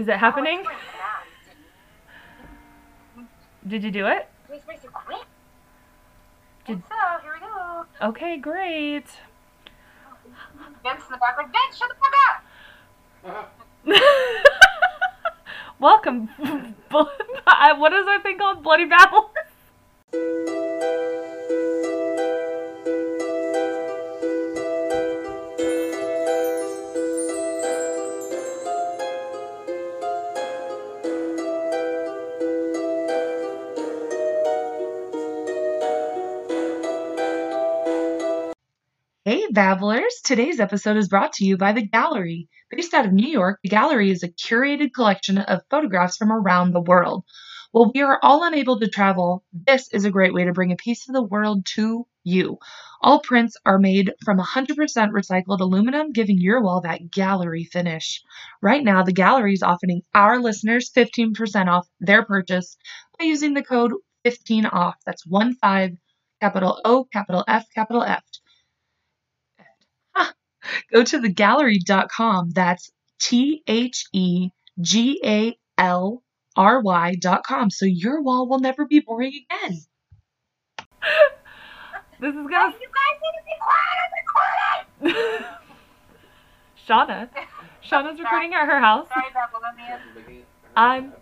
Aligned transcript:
Is 0.00 0.08
it 0.08 0.16
happening? 0.16 0.64
Did 3.68 3.84
you 3.84 3.90
do 3.90 4.06
it? 4.06 4.30
Wait, 4.48 4.62
wait, 4.66 4.78
you 4.82 4.88
quit? 4.88 5.20
Did- 6.66 6.82
so, 6.88 6.94
here 7.22 7.34
we 7.34 7.40
go. 7.40 7.84
Okay, 8.08 8.38
great. 8.38 9.04
Vince 10.82 11.02
in 11.04 11.12
the 11.12 11.18
Vince, 11.52 11.76
shut 11.76 11.90
the 11.90 11.96
fuck 12.00 12.14
up! 13.34 13.52
Welcome. 15.78 16.30
What 16.90 17.92
is 17.92 18.06
our 18.06 18.22
thing 18.22 18.38
called? 18.38 18.62
Bloody 18.62 18.86
Babble? 18.86 19.30
Babblers! 39.52 40.20
Today's 40.22 40.60
episode 40.60 40.96
is 40.96 41.08
brought 41.08 41.32
to 41.32 41.44
you 41.44 41.56
by 41.56 41.72
The 41.72 41.84
Gallery. 41.84 42.48
Based 42.70 42.94
out 42.94 43.04
of 43.04 43.12
New 43.12 43.26
York, 43.26 43.58
The 43.64 43.68
Gallery 43.68 44.12
is 44.12 44.22
a 44.22 44.28
curated 44.28 44.92
collection 44.94 45.38
of 45.38 45.62
photographs 45.68 46.16
from 46.16 46.30
around 46.30 46.72
the 46.72 46.80
world. 46.80 47.24
While 47.72 47.90
we 47.92 48.00
are 48.02 48.20
all 48.22 48.44
unable 48.44 48.78
to 48.78 48.88
travel, 48.88 49.42
this 49.52 49.92
is 49.92 50.04
a 50.04 50.10
great 50.12 50.32
way 50.32 50.44
to 50.44 50.52
bring 50.52 50.70
a 50.70 50.76
piece 50.76 51.08
of 51.08 51.14
the 51.14 51.24
world 51.24 51.66
to 51.74 52.06
you. 52.22 52.58
All 53.02 53.22
prints 53.22 53.56
are 53.66 53.80
made 53.80 54.12
from 54.24 54.38
100% 54.38 54.76
recycled 54.76 55.60
aluminum, 55.60 56.12
giving 56.12 56.38
your 56.38 56.62
wall 56.62 56.82
that 56.82 57.10
gallery 57.10 57.64
finish. 57.64 58.22
Right 58.62 58.84
now, 58.84 59.02
The 59.02 59.12
Gallery 59.12 59.54
is 59.54 59.64
offering 59.64 60.02
our 60.14 60.38
listeners 60.38 60.92
15% 60.96 61.66
off 61.66 61.88
their 61.98 62.24
purchase 62.24 62.76
by 63.18 63.24
using 63.24 63.54
the 63.54 63.64
code 63.64 63.94
15OFF. 64.24 64.94
That's 65.04 65.26
1 65.26 65.56
5, 65.56 65.90
capital 66.40 66.80
O, 66.84 67.04
capital 67.12 67.44
F, 67.48 67.66
capital 67.74 68.04
F. 68.04 68.22
Go 70.92 71.04
to 71.04 71.18
thegallery.com. 71.18 72.50
That's 72.50 72.90
T 73.20 73.62
H 73.66 74.04
E 74.12 74.50
G 74.80 75.20
A 75.24 75.58
L 75.78 76.22
R 76.56 76.80
Y.com. 76.82 77.70
So 77.70 77.86
your 77.86 78.22
wall 78.22 78.48
will 78.48 78.60
never 78.60 78.86
be 78.86 79.00
boring 79.00 79.32
again. 79.50 79.78
this 82.20 82.34
is 82.34 82.36
Hey, 82.36 82.48
gonna. 82.48 82.74
you 82.80 82.88
guys 82.88 83.16
need 83.22 83.36
to 83.38 83.44
be 83.46 83.56
quiet, 83.60 83.96
I'm 85.02 85.04
recording! 85.06 85.44
Shauna. 86.88 87.28
Shauna's 87.84 88.18
recording 88.20 88.52
at 88.54 88.66
her 88.66 88.80
house. 88.80 89.08
Sorry, 89.08 89.26
Babylonian. 89.32 90.44
I'm 90.76 91.12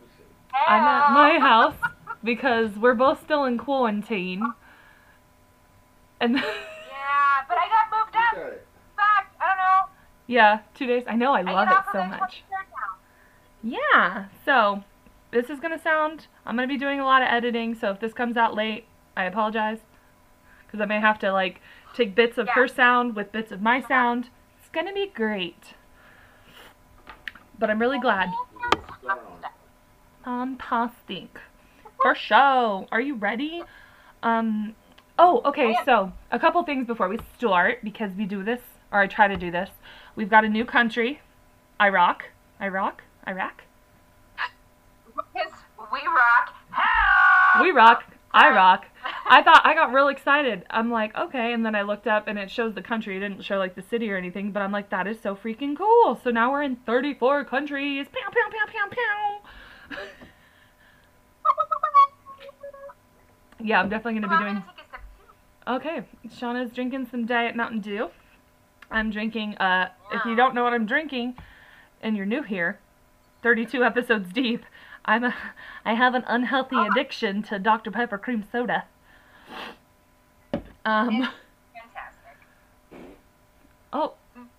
I'm 0.67 0.85
at 0.85 1.13
my 1.13 1.39
house 1.39 1.75
because 2.25 2.71
we're 2.77 2.95
both 2.95 3.23
still 3.23 3.45
in 3.45 3.59
quarantine. 3.59 4.43
And 6.21 6.35
Yeah, 6.37 6.43
but 7.49 7.59
I 7.59 7.69
got 7.69 7.91
moved 7.97 8.17
up. 8.17 8.61
I 9.49 9.55
don't 9.55 9.59
know. 9.59 9.95
yeah, 10.27 10.61
two 10.75 10.87
days. 10.87 11.05
I 11.09 11.17
know 11.17 11.33
I 11.33 11.43
love 11.43 11.69
it 11.69 11.85
so 11.93 12.05
much. 12.05 12.45
Yeah. 13.63 14.27
So 14.45 14.85
this 15.31 15.51
is 15.51 15.59
gonna 15.61 15.81
sound. 15.81 16.27
I'm 16.47 16.55
gonna 16.57 16.69
be 16.69 16.79
doing 16.79 17.01
a 17.01 17.05
lot 17.05 17.23
of 17.23 17.29
editing. 17.29 17.75
So 17.75 17.91
if 17.91 18.01
this 18.01 18.13
comes 18.13 18.37
out 18.37 18.55
late, 18.55 18.85
I 19.17 19.25
apologize. 19.25 19.79
Because 20.67 20.81
I 20.81 20.85
may 20.85 21.01
have 21.01 21.19
to 21.21 21.33
like 21.33 21.61
take 21.95 22.15
bits 22.15 22.39
of 22.39 22.47
Yeah. 22.47 22.53
her 22.55 22.69
sound 22.69 23.17
with 23.17 23.33
bits 23.33 23.51
of 23.53 23.63
my 23.63 23.81
sound. 23.81 24.31
It's 24.61 24.69
gonna 24.69 24.93
be 24.93 25.07
great. 25.15 25.75
But 27.59 27.71
I'm 27.71 27.79
really 27.81 27.99
glad. 27.99 28.31
Fantastic. 30.25 31.41
For 32.03 32.15
show. 32.15 32.87
Are 32.93 33.01
you 33.01 33.15
ready? 33.17 33.63
Um. 34.23 34.75
Oh, 35.19 35.41
okay. 35.45 35.77
So 35.85 36.13
a 36.31 36.39
couple 36.39 36.63
things 36.63 36.87
before 36.87 37.09
we 37.09 37.19
start, 37.37 37.81
because 37.83 38.13
we 38.13 38.25
do 38.25 38.45
this, 38.45 38.61
or 38.93 39.01
I 39.01 39.07
try 39.07 39.29
to 39.29 39.37
do 39.37 39.51
this. 39.51 39.71
We've 40.17 40.31
got 40.31 40.45
a 40.45 40.49
new 40.49 40.65
country, 40.65 41.21
Iraq. 41.81 42.25
Iraq. 42.61 43.03
Iraq. 43.27 43.63
Because 45.07 45.53
we 45.93 46.01
rock. 46.07 46.55
Hell! 46.71 47.63
We 47.63 47.71
rock. 47.71 48.05
I 48.33 48.51
rock. 48.51 48.87
I 49.31 49.43
thought 49.43 49.63
I 49.65 49.75
got 49.75 49.93
real 49.93 50.09
excited. 50.09 50.65
I'm 50.71 50.91
like, 50.91 51.17
okay, 51.17 51.53
and 51.53 51.65
then 51.65 51.75
I 51.75 51.83
looked 51.83 52.07
up 52.07 52.29
and 52.29 52.39
it 52.39 52.51
shows 52.51 52.75
the 52.75 52.83
country. 52.83 53.17
It 53.17 53.21
didn't 53.21 53.43
show 53.43 53.59
like 53.59 53.75
the 53.75 53.83
city 53.83 54.11
or 54.11 54.17
anything, 54.17 54.53
but 54.53 54.61
I'm 54.61 54.73
like, 54.73 54.91
that 54.91 55.07
is 55.07 55.21
so 55.21 55.35
freaking 55.35 55.77
cool. 55.77 56.21
So 56.23 56.31
now 56.31 56.53
we're 56.53 56.63
in 56.63 56.77
34 56.77 57.45
countries. 57.45 58.07
Pew 58.11 58.23
pew 58.33 58.45
pew 58.51 58.67
pew 58.71 58.87
pew. 59.91 59.99
yeah, 63.67 63.81
I'm 63.81 63.89
definitely 63.89 64.21
gonna 64.21 64.39
be 64.39 64.45
doing. 64.45 64.55
gonna 64.55 64.75
take 64.77 64.87
a 64.87 64.91
sip 64.91 65.01
too. 65.19 65.73
Okay, 65.75 66.03
Shauna's 66.29 66.73
drinking 66.73 67.09
some 67.11 67.27
Diet 67.27 67.57
Mountain 67.57 67.81
Dew. 67.81 68.11
I'm 68.91 69.11
drinking, 69.11 69.57
uh, 69.59 69.91
if 70.13 70.25
you 70.25 70.35
don't 70.35 70.55
know 70.55 70.65
what 70.65 70.73
I'm 70.73 70.87
drinking, 70.87 71.37
and 72.03 72.17
you're 72.17 72.27
new 72.27 72.43
here, 72.43 72.79
32 73.43 73.85
episodes 73.85 74.33
deep, 74.33 74.65
I'm 75.05 75.25
a, 75.25 75.35
I 75.85 75.95
have 75.95 76.15
an 76.15 76.25
unhealthy 76.27 76.77
addiction 76.77 77.43
to 77.45 77.59
Dr. 77.59 77.91
Pepper 77.91 78.19
cream 78.19 78.45
soda. 78.51 78.85
Um, 80.85 81.29
Fantastic. 81.75 83.07
oh, 83.93 84.15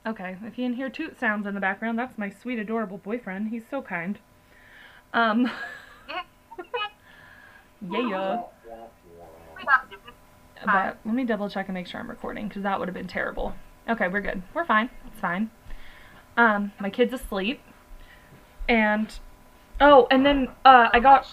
okay, 0.06 0.38
if 0.44 0.58
you 0.58 0.66
can 0.66 0.74
hear 0.74 0.90
toot 0.90 1.20
sounds 1.20 1.48
in 1.48 1.56
the 1.56 1.60
background, 1.60 1.98
that's 1.98 2.18
my 2.18 2.30
sweet, 2.30 2.60
adorable 2.60 2.98
boyfriend. 2.98 3.50
He's 3.50 3.64
so 3.70 3.82
kind. 3.82 4.20
Um, 5.14 5.52
yeah. 7.92 8.42
But 10.66 10.98
let 11.06 11.16
me 11.16 11.24
double 11.24 11.50
check 11.50 11.70
and 11.70 11.74
make 11.74 11.88
sure 11.88 12.02
I'm 12.02 12.10
recording 12.10 12.50
because 12.50 12.64
that 12.64 12.78
would 12.80 12.90
have 12.90 12.94
been 12.94 13.08
terrible. 13.08 13.56
Okay, 13.90 14.08
we're 14.08 14.22
good. 14.22 14.44
We're 14.54 14.66
fine. 14.66 14.90
It's 15.08 15.20
fine. 15.20 15.50
Um, 16.38 16.72
my 16.80 16.90
kid's 16.92 17.12
asleep. 17.12 17.60
And 18.68 19.12
oh, 19.82 20.08
and 20.12 20.24
then 20.26 20.50
uh 20.64 20.90
I 20.94 21.00
got 21.00 21.28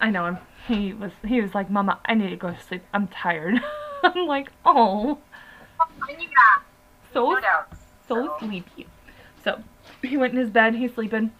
I 0.00 0.10
know 0.10 0.24
him. 0.24 0.38
He 0.66 0.92
was 0.94 1.12
he 1.26 1.40
was 1.40 1.54
like, 1.54 1.70
"Mama, 1.70 2.00
I 2.06 2.14
need 2.14 2.30
to 2.30 2.36
go 2.36 2.50
to 2.50 2.60
sleep. 2.60 2.82
I'm 2.94 3.08
tired." 3.08 3.60
I'm 4.02 4.26
like, 4.26 4.50
"Oh, 4.64 5.18
so 7.12 7.32
no 7.32 7.60
so 8.08 8.36
sleepy." 8.38 8.86
So, 9.44 9.62
he 10.02 10.16
went 10.16 10.32
in 10.32 10.40
his 10.40 10.50
bed, 10.50 10.74
he's 10.74 10.94
sleeping. 10.94 11.32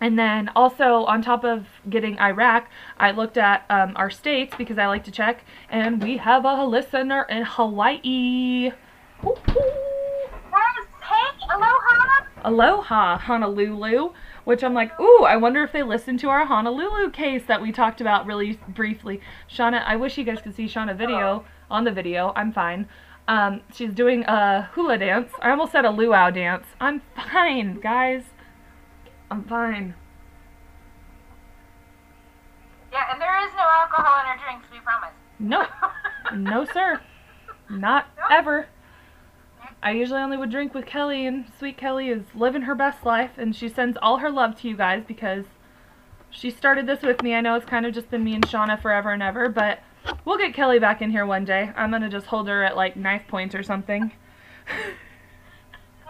And 0.00 0.18
then 0.18 0.50
also 0.54 1.04
on 1.06 1.22
top 1.22 1.44
of 1.44 1.66
getting 1.90 2.18
Iraq, 2.20 2.68
I 2.98 3.10
looked 3.10 3.36
at 3.36 3.64
um, 3.68 3.94
our 3.96 4.10
states 4.10 4.54
because 4.56 4.78
I 4.78 4.86
like 4.86 5.02
to 5.04 5.10
check, 5.10 5.44
and 5.68 6.00
we 6.02 6.18
have 6.18 6.44
a 6.44 6.64
listener 6.64 7.22
in 7.28 7.42
Hawaii. 7.44 8.70
Aloha! 11.50 12.26
Aloha, 12.44 13.18
Honolulu. 13.18 14.12
Which 14.44 14.64
I'm 14.64 14.72
like, 14.72 14.98
ooh, 14.98 15.24
I 15.24 15.36
wonder 15.36 15.62
if 15.62 15.72
they 15.72 15.82
listened 15.82 16.20
to 16.20 16.30
our 16.30 16.46
Honolulu 16.46 17.10
case 17.10 17.42
that 17.48 17.60
we 17.60 17.70
talked 17.70 18.00
about 18.00 18.24
really 18.24 18.58
briefly. 18.68 19.20
Shauna, 19.50 19.84
I 19.84 19.96
wish 19.96 20.16
you 20.16 20.24
guys 20.24 20.40
could 20.40 20.54
see 20.54 20.66
Shauna 20.66 20.96
video 20.96 21.44
on 21.70 21.84
the 21.84 21.92
video. 21.92 22.32
I'm 22.34 22.52
fine. 22.52 22.88
Um, 23.26 23.60
she's 23.74 23.92
doing 23.92 24.24
a 24.24 24.70
hula 24.72 24.96
dance. 24.96 25.30
I 25.42 25.50
almost 25.50 25.72
said 25.72 25.84
a 25.84 25.90
luau 25.90 26.30
dance. 26.30 26.64
I'm 26.80 27.02
fine, 27.14 27.78
guys. 27.80 28.22
I'm 29.30 29.44
fine. 29.44 29.94
Yeah, 32.90 33.12
and 33.12 33.20
there 33.20 33.38
is 33.46 33.52
no 33.54 33.64
alcohol 33.64 34.20
in 34.20 34.26
our 34.26 34.38
drinks, 34.38 34.66
we 34.72 34.78
promise. 34.80 35.12
No, 35.38 35.66
no, 36.34 36.64
sir. 36.64 37.02
Not 37.68 38.06
ever. 38.30 38.68
I 39.82 39.92
usually 39.92 40.20
only 40.20 40.36
would 40.36 40.50
drink 40.50 40.74
with 40.74 40.86
Kelly, 40.86 41.26
and 41.26 41.44
sweet 41.56 41.76
Kelly 41.76 42.08
is 42.08 42.22
living 42.34 42.62
her 42.62 42.74
best 42.74 43.06
life, 43.06 43.32
and 43.38 43.54
she 43.54 43.68
sends 43.68 43.96
all 44.02 44.18
her 44.18 44.30
love 44.30 44.60
to 44.60 44.68
you 44.68 44.76
guys 44.76 45.04
because 45.06 45.44
she 46.30 46.50
started 46.50 46.86
this 46.86 47.02
with 47.02 47.22
me. 47.22 47.34
I 47.34 47.40
know 47.40 47.54
it's 47.54 47.64
kind 47.64 47.86
of 47.86 47.94
just 47.94 48.10
been 48.10 48.24
me 48.24 48.34
and 48.34 48.46
Shauna 48.46 48.80
forever 48.80 49.12
and 49.12 49.22
ever, 49.22 49.48
but 49.48 49.80
we'll 50.24 50.36
get 50.36 50.52
Kelly 50.52 50.80
back 50.80 51.00
in 51.00 51.10
here 51.10 51.24
one 51.24 51.44
day. 51.44 51.70
I'm 51.76 51.90
gonna 51.92 52.08
just 52.08 52.26
hold 52.26 52.48
her 52.48 52.64
at 52.64 52.76
like 52.76 52.96
knife 52.96 53.22
point 53.28 53.54
or 53.54 53.62
something. 53.62 54.12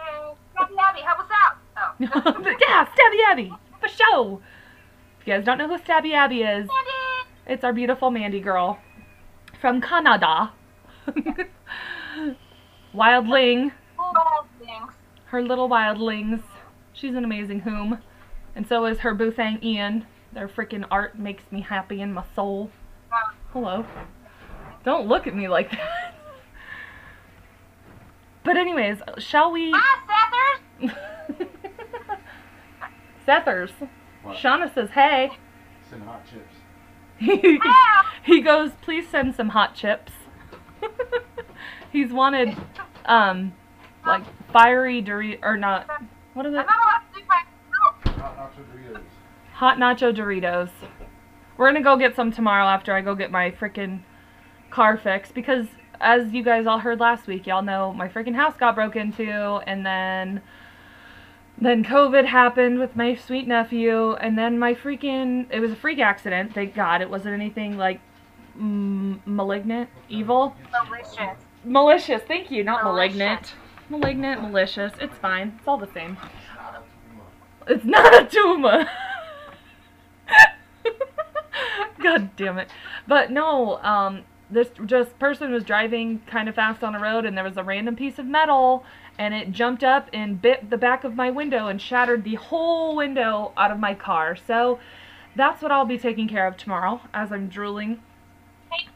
Oh, 0.01 0.37
hey, 0.57 0.65
Abby, 0.65 0.75
Abby, 0.81 1.01
help 1.01 1.21
us 1.21 1.31
out! 1.31 1.57
Oh. 1.77 2.57
yeah, 2.61 2.87
Stabby 2.87 3.31
Abby, 3.31 3.53
for 3.81 3.89
show. 3.89 4.41
If 5.21 5.27
you 5.27 5.33
guys 5.35 5.45
don't 5.45 5.59
know 5.59 5.69
who 5.69 5.79
Stabby 5.79 6.15
Abby 6.15 6.43
is, 6.43 6.69
it's 7.47 7.63
our 7.63 7.73
beautiful 7.73 8.11
Mandy 8.11 8.41
girl 8.41 8.79
from 9.61 9.81
Canada. 9.81 10.53
Wildling. 12.95 13.73
Thanks. 14.65 14.95
her 15.27 15.43
little 15.43 15.69
wildlings. 15.69 16.43
She's 16.93 17.15
an 17.15 17.25
amazing 17.25 17.61
whom. 17.61 17.99
And 18.55 18.67
so 18.67 18.87
is 18.87 18.99
her 18.99 19.15
boothang 19.15 19.63
Ian. 19.63 20.07
Their 20.33 20.49
freaking 20.49 20.85
art 20.91 21.19
makes 21.19 21.45
me 21.51 21.61
happy 21.61 22.01
in 22.01 22.13
my 22.13 22.25
soul. 22.35 22.71
Hello. 23.53 23.85
Don't 24.85 25.07
look 25.07 25.27
at 25.27 25.35
me 25.35 25.49
like 25.49 25.71
that. 25.71 26.15
But 28.45 28.57
anyways, 28.57 29.03
shall 29.19 29.53
we 29.53 29.75
ah, 29.75 30.61
Sethers! 30.81 30.97
Sethers. 33.27 33.71
What? 34.23 34.37
Shauna 34.39 34.73
says, 34.73 34.89
hey. 34.91 35.33
Send 35.91 36.05
hot 36.05 36.23
chips. 36.25 36.55
he, 37.19 37.61
he 38.25 38.41
goes, 38.41 38.71
please 38.81 39.07
send 39.11 39.35
some 39.35 39.51
hot 39.51 39.75
chips. 39.75 40.13
He's 41.93 42.13
wanted, 42.13 42.57
um, 43.07 43.53
like 44.05 44.23
fiery 44.53 45.03
Dorito, 45.03 45.39
or 45.43 45.57
not, 45.57 45.89
what 46.35 46.47
is 46.47 46.55
I'm 46.55 46.61
it? 46.61 46.67
Hot 46.69 46.99
nacho 48.39 48.63
Doritos. 48.65 49.01
Hot 49.55 49.79
nacho 49.79 50.15
Doritos. 50.15 50.71
We're 51.57 51.69
gonna 51.69 51.83
go 51.83 51.97
get 51.97 52.15
some 52.15 52.31
tomorrow 52.31 52.67
after 52.67 52.95
I 52.95 53.01
go 53.01 53.15
get 53.15 53.31
my 53.31 53.51
freaking 53.51 54.03
car 54.71 54.97
fixed 54.97 55.35
because, 55.35 55.67
as 56.01 56.33
you 56.33 56.45
guys 56.45 56.67
all 56.67 56.79
heard 56.79 57.01
last 57.01 57.27
week, 57.27 57.47
y'all 57.47 57.63
know 57.63 57.93
my 57.93 58.09
freaking 58.09 58.37
house 58.37 58.57
got 58.57 58.75
broke 58.75 58.95
into, 58.95 59.61
and 59.67 59.85
then 59.85 60.41
then 61.61 61.83
COVID 61.83 62.27
happened 62.27 62.79
with 62.79 62.95
my 62.95 63.17
sweet 63.17 63.49
nephew, 63.49 64.13
and 64.13 64.39
then 64.39 64.59
my 64.59 64.75
freaking 64.75 65.47
it 65.51 65.59
was 65.59 65.73
a 65.73 65.77
freak 65.77 65.99
accident. 65.99 66.55
Thank 66.55 66.75
God 66.75 67.01
it 67.03 67.11
wasn't 67.11 67.35
anything 67.35 67.77
like 67.77 68.01
malignant, 68.55 69.89
evil, 70.09 70.55
delicious. 70.87 71.37
Malicious. 71.69 72.23
Thank 72.27 72.51
you, 72.51 72.65
not 72.65 72.85
Malicious. 72.85 73.17
malignant, 73.17 73.55
malignant, 73.89 74.43
malicious. 74.43 74.93
It's 75.01 75.17
fine. 75.19 75.55
It's 75.59 75.69
all 75.69 75.79
the 75.79 75.93
same. 75.93 76.17
It's 77.67 77.85
not 77.97 78.15
a 78.15 78.27
tumor. 78.27 78.87
God 82.03 82.31
damn 82.37 82.59
it. 82.59 82.69
But 83.07 83.31
no, 83.31 83.79
um, 83.83 84.25
this 84.51 84.69
just 84.87 85.19
person 85.19 85.53
was 85.53 85.65
driving 85.65 86.21
kind 86.27 86.49
of 86.49 86.55
fast 86.55 86.83
on 86.83 86.93
the 86.93 86.99
road 86.99 87.25
and 87.27 87.37
there 87.37 87.45
was 87.45 87.57
a 87.57 87.63
random 87.63 87.97
piece 87.97 88.19
of 88.19 88.27
metal 88.27 88.85
and 89.19 89.35
it 89.35 89.51
jumped 89.51 89.83
up 89.83 90.09
and 90.13 90.41
bit 90.41 90.71
the 90.71 90.79
back 90.79 91.03
of 91.05 91.17
my 91.17 91.31
window 91.31 91.67
and 91.67 91.83
shattered 91.83 92.25
the 92.25 92.37
whole 92.37 92.95
window 92.95 93.53
out 93.57 93.71
of 93.73 93.79
my 93.79 93.95
car. 93.95 94.37
So 94.37 94.79
that's 95.35 95.61
what 95.61 95.73
I'll 95.73 95.85
be 95.85 95.99
taking 95.99 96.29
care 96.29 96.47
of 96.47 96.57
tomorrow 96.57 97.01
as 97.13 97.33
I'm 97.33 97.49
drooling. 97.49 98.01
Hey, 98.71 98.87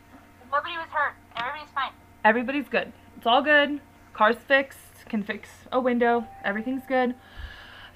nobody 0.50 0.76
was 0.76 0.86
hurt. 0.90 1.14
Everybody's 1.36 1.72
fine. 1.74 1.90
Everybody's 2.24 2.68
good. 2.68 2.92
It's 3.16 3.26
all 3.26 3.42
good. 3.42 3.80
Car's 4.12 4.36
fixed. 4.36 4.78
Can 5.08 5.22
fix 5.22 5.48
a 5.70 5.80
window. 5.80 6.26
Everything's 6.44 6.84
good. 6.88 7.14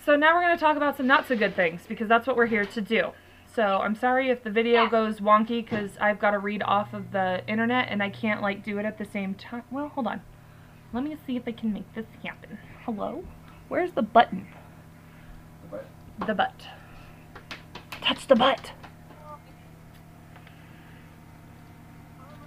So 0.04 0.16
now 0.16 0.34
we're 0.34 0.42
going 0.42 0.56
to 0.56 0.60
talk 0.60 0.76
about 0.76 0.96
some 0.96 1.06
not 1.06 1.26
so 1.26 1.36
good 1.36 1.56
things 1.56 1.82
because 1.88 2.08
that's 2.08 2.26
what 2.26 2.36
we're 2.36 2.46
here 2.46 2.64
to 2.64 2.80
do. 2.80 3.12
So 3.54 3.62
I'm 3.62 3.94
sorry 3.94 4.28
if 4.28 4.44
the 4.44 4.50
video 4.50 4.86
goes 4.86 5.20
wonky 5.20 5.64
because 5.64 5.92
I've 5.98 6.18
got 6.18 6.32
to 6.32 6.38
read 6.38 6.62
off 6.62 6.92
of 6.92 7.10
the 7.12 7.42
internet 7.48 7.88
and 7.88 8.02
I 8.02 8.10
can't 8.10 8.42
like 8.42 8.62
do 8.62 8.78
it 8.78 8.84
at 8.84 8.98
the 8.98 9.06
same 9.06 9.34
time. 9.34 9.62
Well, 9.70 9.88
hold 9.88 10.06
on. 10.06 10.20
Let 10.92 11.04
me 11.04 11.16
see 11.26 11.36
if 11.36 11.44
I 11.46 11.52
can 11.52 11.72
make 11.72 11.92
this 11.94 12.04
happen. 12.22 12.58
Hello? 12.84 13.24
Where's 13.68 13.92
the 13.92 14.02
button? 14.02 14.46
But 15.70 15.86
The 16.26 16.34
butt. 16.34 16.66
Touch 18.02 18.26
the 18.26 18.36
butt. 18.36 18.72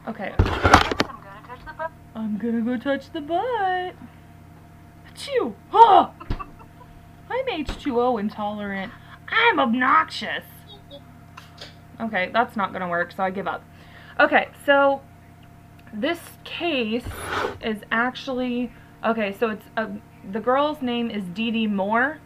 Okay. 0.07 0.33
I'm 0.39 0.45
gonna 0.45 1.43
touch 1.45 1.65
the 1.65 1.73
book. 1.73 1.91
I'm 2.19 2.38
gonna 2.38 2.60
go 2.60 2.75
touch 2.75 3.12
the 3.13 3.21
butt. 3.21 3.95
Achoo! 5.07 5.54
Oh! 5.71 6.13
I'm 7.30 7.45
H2O 7.45 8.19
intolerant. 8.19 8.92
I'm 9.30 9.57
obnoxious. 9.57 10.44
Okay, 12.01 12.30
that's 12.33 12.57
not 12.57 12.74
gonna 12.74 12.89
work, 12.89 13.13
so 13.13 13.24
I 13.24 13.30
give 13.30 13.48
up. 13.48 13.63
Okay, 14.19 14.50
so 14.66 15.01
this 15.94 16.19
case 16.44 17.06
is 17.63 17.77
actually 17.89 18.74
okay. 19.06 19.33
So 19.39 19.51
it's 19.51 19.65
uh, 19.77 19.88
the 20.30 20.42
girl's 20.42 20.81
name 20.81 21.10
is 21.10 21.24
Dee 21.24 21.51
Dee 21.51 21.68
Moore, 21.68 22.19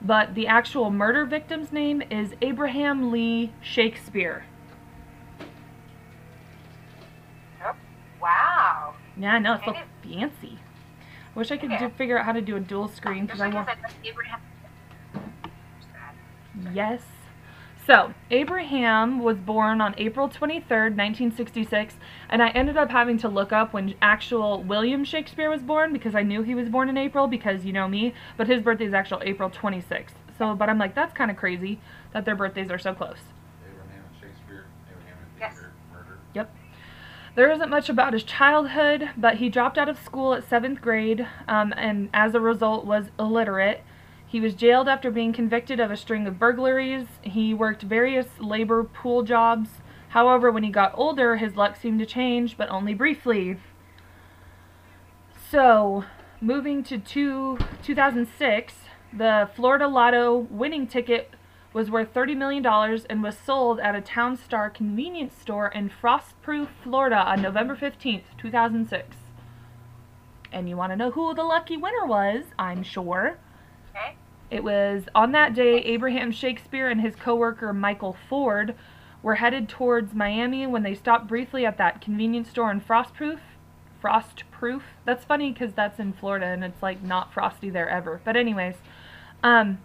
but 0.00 0.34
the 0.34 0.46
actual 0.46 0.90
murder 0.90 1.26
victim's 1.26 1.70
name 1.70 2.02
is 2.10 2.32
Abraham 2.40 3.12
Lee 3.12 3.52
Shakespeare. 3.60 4.46
Wow. 8.22 8.94
Yeah, 9.16 9.34
I 9.34 9.38
know 9.38 9.54
it's 9.54 9.64
so 9.64 9.76
fancy. 10.02 10.58
Wish 11.34 11.50
I 11.50 11.56
could 11.56 11.72
Okay. 11.72 11.86
do, 11.86 11.90
figure 11.90 12.18
out 12.18 12.24
how 12.24 12.32
to 12.32 12.40
do 12.40 12.56
a 12.56 12.60
dual 12.60 12.88
screen 12.88 13.26
because 13.26 13.40
I 13.40 13.48
want. 13.48 13.66
'cause 13.68 13.76
I 13.78 13.82
like 13.86 14.06
Abraham. 14.06 14.40
Yes. 16.72 17.02
So, 17.86 18.14
Abraham 18.30 19.18
was 19.18 19.36
born 19.36 19.80
on 19.82 19.94
April 19.98 20.28
23rd, 20.28 20.96
1966, 20.96 21.96
and 22.30 22.42
I 22.42 22.48
ended 22.50 22.78
up 22.78 22.90
having 22.90 23.18
to 23.18 23.28
look 23.28 23.52
up 23.52 23.74
when 23.74 23.94
actual 24.00 24.62
William 24.62 25.04
Shakespeare 25.04 25.50
was 25.50 25.60
born 25.62 25.92
because 25.92 26.14
I 26.14 26.22
knew 26.22 26.42
he 26.42 26.54
was 26.54 26.68
born 26.70 26.88
in 26.88 26.96
April 26.96 27.26
because 27.26 27.64
you 27.66 27.72
know 27.74 27.86
me, 27.86 28.14
but 28.38 28.46
his 28.46 28.62
birthday 28.62 28.86
is 28.86 28.94
actual 28.94 29.20
April 29.22 29.50
26th. 29.50 30.14
So, 30.38 30.54
but 30.54 30.70
I'm 30.70 30.78
like, 30.78 30.94
that's 30.94 31.12
kind 31.12 31.30
of 31.30 31.36
crazy 31.36 31.78
that 32.12 32.24
their 32.24 32.34
birthdays 32.34 32.70
are 32.70 32.78
so 32.78 32.94
close. 32.94 33.18
Abraham 33.68 34.02
and 34.08 34.14
Shakespeare, 34.20 34.64
Abraham 34.90 35.18
and 35.20 35.40
Yes. 35.40 35.54
Theater, 35.58 35.72
murder. 35.92 36.18
Yep. 36.34 36.54
There 37.36 37.50
isn't 37.50 37.70
much 37.70 37.88
about 37.88 38.12
his 38.12 38.22
childhood, 38.22 39.10
but 39.16 39.36
he 39.36 39.48
dropped 39.48 39.76
out 39.76 39.88
of 39.88 39.98
school 39.98 40.34
at 40.34 40.48
seventh 40.48 40.80
grade, 40.80 41.26
um, 41.48 41.74
and 41.76 42.08
as 42.14 42.32
a 42.34 42.40
result 42.40 42.86
was 42.86 43.10
illiterate. 43.18 43.82
He 44.24 44.40
was 44.40 44.54
jailed 44.54 44.88
after 44.88 45.10
being 45.10 45.32
convicted 45.32 45.80
of 45.80 45.90
a 45.90 45.96
string 45.96 46.28
of 46.28 46.38
burglaries. 46.38 47.06
He 47.22 47.52
worked 47.52 47.82
various 47.82 48.26
labor 48.38 48.84
pool 48.84 49.24
jobs. 49.24 49.68
However, 50.10 50.52
when 50.52 50.62
he 50.62 50.70
got 50.70 50.92
older, 50.94 51.36
his 51.36 51.56
luck 51.56 51.74
seemed 51.74 51.98
to 51.98 52.06
change, 52.06 52.56
but 52.56 52.68
only 52.68 52.94
briefly. 52.94 53.58
So, 55.50 56.04
moving 56.40 56.84
to 56.84 56.98
two, 56.98 57.58
2006, 57.82 58.74
the 59.12 59.50
Florida 59.56 59.88
Lotto 59.88 60.36
winning 60.50 60.86
ticket 60.86 61.34
was 61.74 61.90
worth 61.90 62.14
$30 62.14 62.36
million 62.36 62.64
and 63.10 63.22
was 63.22 63.36
sold 63.36 63.80
at 63.80 63.96
a 63.96 64.00
Town 64.00 64.36
Star 64.36 64.70
convenience 64.70 65.34
store 65.34 65.68
in 65.68 65.90
Frostproof, 65.90 66.68
Florida 66.82 67.16
on 67.16 67.42
November 67.42 67.76
15th, 67.76 68.22
2006. 68.38 69.16
And 70.52 70.68
you 70.68 70.76
want 70.76 70.92
to 70.92 70.96
know 70.96 71.10
who 71.10 71.34
the 71.34 71.42
lucky 71.42 71.76
winner 71.76 72.06
was, 72.06 72.44
I'm 72.56 72.84
sure. 72.84 73.38
Okay. 73.90 74.14
It 74.52 74.62
was 74.62 75.02
on 75.16 75.32
that 75.32 75.52
day 75.52 75.78
Abraham 75.78 76.30
Shakespeare 76.30 76.88
and 76.88 77.00
his 77.00 77.16
coworker 77.16 77.72
Michael 77.72 78.16
Ford 78.28 78.76
were 79.20 79.36
headed 79.36 79.68
towards 79.68 80.14
Miami 80.14 80.68
when 80.68 80.84
they 80.84 80.94
stopped 80.94 81.26
briefly 81.26 81.66
at 81.66 81.76
that 81.78 82.00
convenience 82.00 82.50
store 82.50 82.70
in 82.70 82.80
Frostproof. 82.80 83.40
Frostproof. 84.00 84.82
That's 85.04 85.24
funny 85.24 85.50
because 85.50 85.72
that's 85.72 85.98
in 85.98 86.12
Florida 86.12 86.46
and 86.46 86.62
it's 86.62 86.82
like 86.82 87.02
not 87.02 87.34
frosty 87.34 87.68
there 87.68 87.88
ever. 87.88 88.20
But 88.22 88.36
anyways, 88.36 88.76
um, 89.42 89.78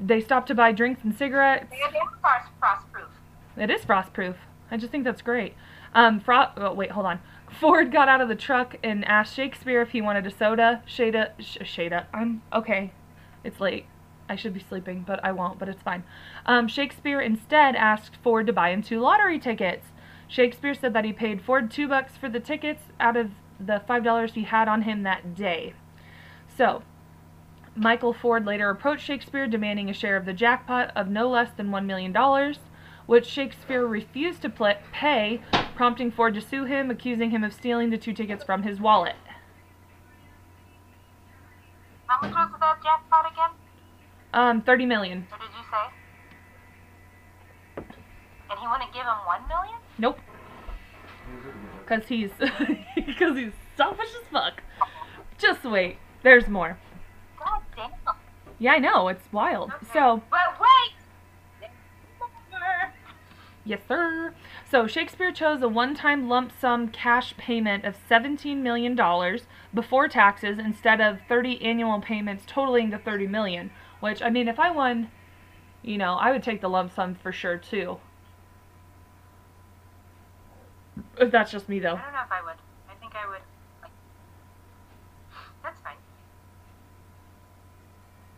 they 0.00 0.20
stopped 0.20 0.48
to 0.48 0.54
buy 0.54 0.72
drinks 0.72 1.02
and 1.04 1.16
cigarettes. 1.16 1.66
They 1.70 1.76
have 1.76 1.92
frost 2.20 2.48
frost 2.60 2.92
proof. 2.92 3.08
It 3.56 3.70
is 3.70 3.82
frostproof. 3.82 4.36
I 4.70 4.76
just 4.76 4.92
think 4.92 5.04
that's 5.04 5.22
great. 5.22 5.54
Um, 5.94 6.20
Fro- 6.20 6.50
oh, 6.56 6.74
wait, 6.74 6.90
hold 6.90 7.06
on. 7.06 7.20
Ford 7.60 7.90
got 7.92 8.08
out 8.08 8.20
of 8.20 8.28
the 8.28 8.34
truck 8.34 8.76
and 8.82 9.04
asked 9.06 9.34
Shakespeare 9.34 9.80
if 9.80 9.90
he 9.90 10.02
wanted 10.02 10.26
a 10.26 10.30
soda. 10.30 10.82
Shada, 10.86 11.30
sh- 11.38 11.58
Shada, 11.62 12.06
I'm 12.12 12.42
okay. 12.52 12.92
It's 13.44 13.60
late. 13.60 13.86
I 14.28 14.36
should 14.36 14.52
be 14.52 14.60
sleeping, 14.60 15.04
but 15.06 15.24
I 15.24 15.32
won't, 15.32 15.58
but 15.58 15.68
it's 15.68 15.82
fine. 15.82 16.02
Um, 16.44 16.66
Shakespeare 16.66 17.20
instead 17.20 17.76
asked 17.76 18.16
Ford 18.22 18.46
to 18.48 18.52
buy 18.52 18.70
him 18.70 18.82
two 18.82 19.00
lottery 19.00 19.38
tickets. 19.38 19.86
Shakespeare 20.28 20.74
said 20.74 20.92
that 20.94 21.04
he 21.04 21.12
paid 21.12 21.40
Ford 21.40 21.70
two 21.70 21.86
bucks 21.88 22.16
for 22.16 22.28
the 22.28 22.40
tickets 22.40 22.82
out 22.98 23.16
of 23.16 23.30
the 23.60 23.80
five 23.86 24.02
dollars 24.02 24.34
he 24.34 24.42
had 24.42 24.68
on 24.68 24.82
him 24.82 25.04
that 25.04 25.34
day. 25.34 25.74
So, 26.48 26.82
Michael 27.76 28.14
Ford 28.14 28.46
later 28.46 28.70
approached 28.70 29.04
Shakespeare 29.04 29.46
demanding 29.46 29.90
a 29.90 29.92
share 29.92 30.16
of 30.16 30.24
the 30.24 30.32
jackpot 30.32 30.90
of 30.96 31.08
no 31.08 31.28
less 31.28 31.50
than 31.56 31.68
$1 31.68 31.84
million, 31.84 32.14
which 33.06 33.26
Shakespeare 33.26 33.86
refused 33.86 34.42
to 34.42 34.48
pla 34.48 34.74
pay, 34.92 35.42
prompting 35.74 36.10
Ford 36.10 36.34
to 36.34 36.40
sue 36.40 36.64
him, 36.64 36.90
accusing 36.90 37.30
him 37.30 37.44
of 37.44 37.52
stealing 37.52 37.90
the 37.90 37.98
two 37.98 38.12
tickets 38.12 38.42
from 38.42 38.62
his 38.62 38.80
wallet. 38.80 39.16
How 42.06 42.26
much 42.26 42.34
was 42.34 42.60
that 42.60 42.82
jackpot 42.82 43.30
again? 43.30 43.50
Um, 44.32 44.62
30 44.62 44.86
million. 44.86 45.26
What 45.28 45.40
did 45.40 45.50
you 45.50 45.64
say? 45.70 45.92
And 48.48 48.58
he 48.58 48.66
wouldn't 48.66 48.92
give 48.92 49.02
him 49.02 49.26
one 49.26 49.46
million? 49.48 49.76
Nope, 49.98 50.18
because 51.86 52.08
he's 52.08 52.30
because 53.06 53.36
he's 53.36 53.52
selfish 53.76 54.08
as 54.20 54.26
fuck. 54.30 54.62
Just 55.38 55.64
wait, 55.64 55.98
there's 56.22 56.48
more. 56.48 56.78
God 57.46 57.62
damn. 57.76 57.90
Yeah, 58.58 58.72
I 58.72 58.78
know 58.78 59.08
it's 59.08 59.32
wild. 59.32 59.70
Okay. 59.70 59.86
So 59.92 60.22
But 60.30 60.60
wait! 60.60 61.70
Yes, 63.64 63.80
sir. 63.88 64.32
So 64.70 64.86
Shakespeare 64.86 65.32
chose 65.32 65.60
a 65.60 65.68
one-time 65.68 66.28
lump 66.28 66.52
sum 66.60 66.86
cash 66.88 67.36
payment 67.36 67.84
of 67.84 67.96
$17 68.08 68.58
million 68.58 68.96
before 69.74 70.06
taxes 70.06 70.58
instead 70.58 71.00
of 71.00 71.18
30 71.28 71.60
annual 71.62 72.00
payments 72.00 72.44
totaling 72.46 72.90
the 72.90 72.98
30 72.98 73.26
million. 73.26 73.70
which 73.98 74.22
I 74.22 74.30
mean 74.30 74.46
if 74.46 74.60
I 74.60 74.70
won, 74.70 75.10
you 75.82 75.98
know, 75.98 76.14
I 76.14 76.30
would 76.30 76.44
take 76.44 76.60
the 76.60 76.68
lump 76.68 76.94
sum 76.94 77.16
for 77.16 77.32
sure 77.32 77.58
too. 77.58 77.98
If 81.18 81.32
That's 81.32 81.50
just 81.50 81.68
me 81.68 81.80
though. 81.80 81.96
I 81.96 82.02
don't 82.02 82.12
know 82.12 82.20
if 82.24 82.32
I 82.32 82.42
would. 82.42 82.56
I 82.88 82.94
think 83.00 83.14
I 83.16 83.26
would. 83.28 83.40
Like, 83.82 83.90
that's 85.64 85.80
fine. 85.80 85.96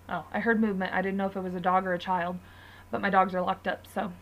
Oh, 0.08 0.24
I 0.32 0.40
heard 0.40 0.60
movement. 0.60 0.94
I 0.94 1.02
didn't 1.02 1.16
know 1.16 1.26
if 1.26 1.36
it 1.36 1.42
was 1.42 1.54
a 1.54 1.60
dog 1.60 1.86
or 1.86 1.92
a 1.92 1.98
child, 1.98 2.38
but 2.90 3.00
my 3.00 3.10
dogs 3.10 3.34
are 3.34 3.42
locked 3.42 3.68
up. 3.68 3.86
So, 3.92 4.12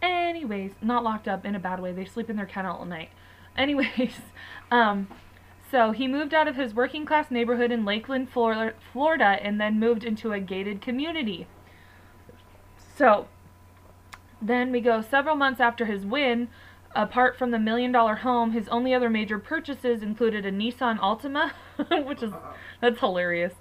anyways, 0.00 0.72
not 0.80 1.04
locked 1.04 1.28
up 1.28 1.44
in 1.44 1.54
a 1.54 1.58
bad 1.60 1.80
way. 1.80 1.92
They 1.92 2.06
sleep 2.06 2.30
in 2.30 2.36
their 2.36 2.46
kennel 2.46 2.82
at 2.82 2.88
night. 2.88 3.10
Anyways, 3.56 4.20
um, 4.70 5.08
so 5.70 5.92
he 5.92 6.06
moved 6.06 6.34
out 6.34 6.46
of 6.46 6.56
his 6.56 6.74
working 6.74 7.06
class 7.06 7.30
neighborhood 7.30 7.72
in 7.72 7.86
Lakeland, 7.86 8.28
Florida, 8.30 8.74
and 9.22 9.58
then 9.58 9.80
moved 9.80 10.04
into 10.04 10.32
a 10.32 10.40
gated 10.40 10.82
community. 10.82 11.46
So, 12.96 13.28
then 14.40 14.70
we 14.72 14.80
go 14.80 15.00
several 15.00 15.36
months 15.36 15.60
after 15.60 15.86
his 15.86 16.04
win. 16.04 16.48
Apart 16.94 17.36
from 17.36 17.50
the 17.50 17.58
million 17.58 17.92
dollar 17.92 18.16
home, 18.16 18.52
his 18.52 18.68
only 18.68 18.94
other 18.94 19.10
major 19.10 19.38
purchases 19.38 20.02
included 20.02 20.46
a 20.46 20.52
Nissan 20.52 20.98
Altima, 20.98 21.52
which 22.06 22.22
is 22.22 22.32
that's 22.80 23.00
hilarious, 23.00 23.54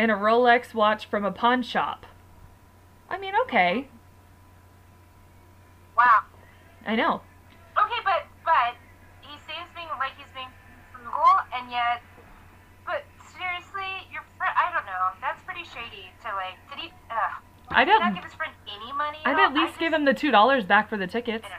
and 0.00 0.10
a 0.10 0.14
Rolex 0.14 0.72
watch 0.72 1.04
from 1.04 1.26
a 1.26 1.30
pawn 1.30 1.62
shop. 1.62 2.06
I 3.10 3.18
mean, 3.18 3.34
okay, 3.42 3.86
Wow. 5.94 6.22
I 6.86 6.96
know. 6.96 7.20
Okay, 7.76 8.00
but 8.02 8.24
but 8.42 8.74
he 9.20 9.36
seems 9.46 9.68
being 9.76 9.88
like 9.98 10.12
he's 10.16 10.32
being 10.34 10.48
frugal, 10.90 11.22
and 11.54 11.70
yet, 11.70 12.00
but 12.86 13.04
seriously, 13.36 13.84
your 14.10 14.22
friend. 14.38 14.54
I 14.56 14.72
don't 14.72 14.86
know. 14.86 15.12
That's 15.20 15.42
pretty 15.44 15.64
shady. 15.64 16.08
To 16.24 16.28
like, 16.34 16.56
did 16.70 16.78
he? 16.84 16.92
Uh, 17.10 17.14
I 17.68 17.84
did 17.84 18.00
not 18.00 18.14
give 18.14 18.24
his 18.24 18.32
friend 18.32 18.52
any 18.72 18.92
money? 18.94 19.18
I'd 19.26 19.34
all? 19.36 19.40
at 19.46 19.52
least 19.54 19.78
give 19.78 19.92
him 19.92 20.06
the 20.06 20.14
two 20.14 20.30
dollars 20.30 20.64
back 20.64 20.88
for 20.88 20.96
the 20.96 21.06
tickets. 21.06 21.46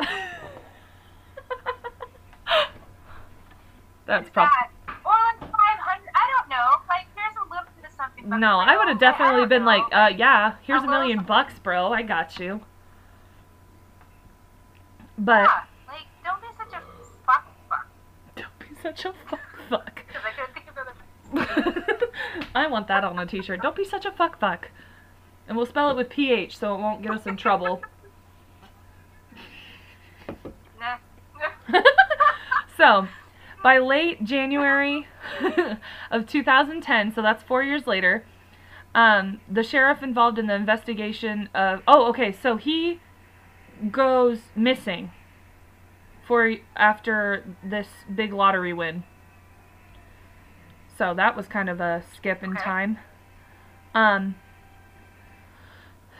That's 4.08 4.30
probably. 4.32 4.50
that- 4.58 4.72
Or 5.06 5.14
like 5.14 5.40
five 5.40 5.78
hundred. 5.80 6.10
I 6.16 6.26
don't 6.38 6.50
know. 6.50 6.68
Like, 6.90 7.06
here's 7.16 7.36
a 7.38 7.44
little 7.50 7.70
bit 7.78 7.86
of 7.90 7.94
something. 7.96 8.21
but 8.21 8.21
No, 8.40 8.60
I 8.60 8.78
would 8.78 8.88
have 8.88 8.98
I 8.98 9.00
definitely 9.00 9.46
been 9.46 9.66
like, 9.66 9.84
uh, 9.92 10.12
yeah, 10.16 10.54
here's 10.64 10.84
a 10.84 10.88
million 10.88 11.24
bucks, 11.24 11.60
bro. 11.60 11.92
I 11.92 12.02
got 12.02 12.40
you. 12.40 12.62
But 15.18 15.42
Yeah, 15.44 15.64
like, 15.88 16.06
don't 16.24 16.42
be 16.42 16.48
such 16.58 16.74
a 16.74 16.82
fuck 17.26 17.46
fuck. 17.70 17.88
don't 18.36 18.60
be 18.60 18.76
such 18.82 19.06
a 19.06 19.14
fuck 19.30 19.40
fuck. 19.70 20.04
Because 20.08 20.24
I 20.26 20.32
couldn't 20.32 20.54
think 20.54 20.68
of. 22.00 22.10
I 22.56 22.68
want 22.68 22.88
that 22.88 23.04
on 23.04 23.20
a 23.20 23.26
t-shirt. 23.26 23.62
Don't 23.62 23.76
be 23.76 23.86
such 23.86 24.06
a 24.06 24.12
fuck 24.12 24.40
fuck. 24.40 24.70
And 25.48 25.58
we'll 25.58 25.66
spell 25.66 25.90
it 25.90 25.98
with 25.98 26.10
PH 26.10 26.58
so 26.58 26.74
it 26.76 26.80
won't 26.80 27.02
get 27.02 27.12
us 27.12 27.26
in 27.26 27.38
trouble. 27.38 27.82
So, 32.78 33.08
by 33.63 33.77
late 33.77 34.24
January 34.24 35.08
of 36.12 36.25
2010, 36.27 37.13
so 37.13 37.22
that's 37.22 37.44
four 37.44 37.63
years 37.63 37.88
later, 37.88 38.25
um, 38.96 39.39
the 39.50 39.63
sheriff 39.63 40.03
involved 40.03 40.38
in 40.39 40.48
the 40.48 40.56
investigation 40.56 41.50
of. 41.53 41.82
Oh, 41.88 42.08
okay, 42.10 42.32
so 42.32 42.58
he 42.58 43.00
goes 43.91 44.39
missing 44.56 45.12
for 46.27 46.56
after 46.75 47.44
this 47.63 47.88
big 48.13 48.34
lottery 48.34 48.74
win. 48.74 49.03
So 50.98 51.13
that 51.13 51.36
was 51.36 51.48
kind 51.48 51.70
of 51.70 51.80
a 51.82 52.03
skip 52.15 52.44
in 52.44 52.51
Okay. 52.51 52.62
time. 52.63 53.00
Um. 53.96 54.36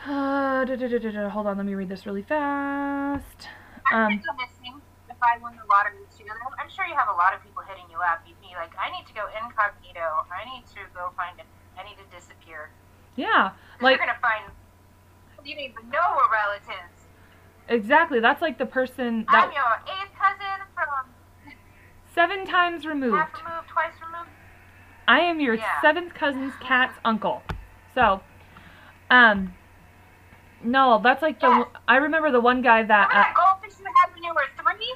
uh, 0.06 0.66
da, 0.66 0.76
da, 0.76 0.98
da, 0.98 1.30
hold 1.30 1.48
on, 1.48 1.58
let 1.58 1.66
me 1.66 1.76
read 1.76 1.90
this 1.90 2.06
really 2.06 2.24
fast. 2.24 3.48
I 3.92 4.06
Um, 4.06 4.18
could 4.18 4.26
go 4.26 4.34
missing 4.34 4.82
if 5.10 5.18
I 5.22 5.38
won 5.40 5.56
the 5.56 5.64
lottery. 5.70 6.01
I'm 6.60 6.70
sure 6.70 6.86
you 6.86 6.96
have 6.96 7.10
a 7.10 7.18
lot 7.18 7.34
of 7.34 7.44
people 7.44 7.62
hitting 7.68 7.86
you 7.92 7.98
up. 8.02 8.22
You'd 8.28 8.40
be 8.42 8.54
like, 8.56 8.72
I 8.80 8.90
need 8.92 9.06
to 9.08 9.14
go 9.14 9.28
incognito. 9.38 10.26
I 10.32 10.46
need 10.50 10.66
to 10.76 10.82
go 10.94 11.12
find 11.16 11.40
it. 11.40 11.46
I 11.78 11.84
need 11.84 11.98
to 12.02 12.08
disappear. 12.16 12.70
Yeah, 13.16 13.52
like 13.82 13.98
you're 13.98 14.06
gonna 14.08 14.18
find 14.22 14.46
you 15.44 15.56
don't 15.56 15.64
even 15.64 15.90
know 15.90 16.16
we're 16.18 16.32
relatives. 16.32 17.08
exactly. 17.68 18.20
That's 18.20 18.42
like 18.42 18.58
the 18.58 18.66
person 18.66 19.26
I'm 19.28 19.52
your 19.52 19.74
eighth 19.88 20.14
cousin 20.18 20.66
from 20.74 21.10
seven 22.14 22.46
times 22.46 22.86
removed. 22.86 23.16
half 23.16 23.34
removed, 23.34 23.68
twice 23.70 23.94
removed. 24.06 24.30
I 25.08 25.20
am 25.22 25.40
your 25.40 25.56
Yeah. 25.56 25.82
seventh 25.82 26.14
cousin's 26.14 26.54
cat's 26.62 26.98
uncle. 27.04 27.44
So, 27.94 28.22
um, 29.10 29.56
no, 30.64 31.00
that's 31.04 31.22
like 31.22 31.40
the. 31.42 31.48
Yes. 31.50 31.68
I 31.88 31.98
remember 31.98 32.32
the 32.32 32.40
one 32.40 32.62
guy 32.62 32.84
that 32.84 33.10
Remember 33.10 33.14
that 33.14 33.36
goldfish 33.36 33.80
you 33.80 33.86
had 33.86 34.14
when 34.14 34.24
you 34.24 34.34
were 34.34 34.46
three? 34.58 34.94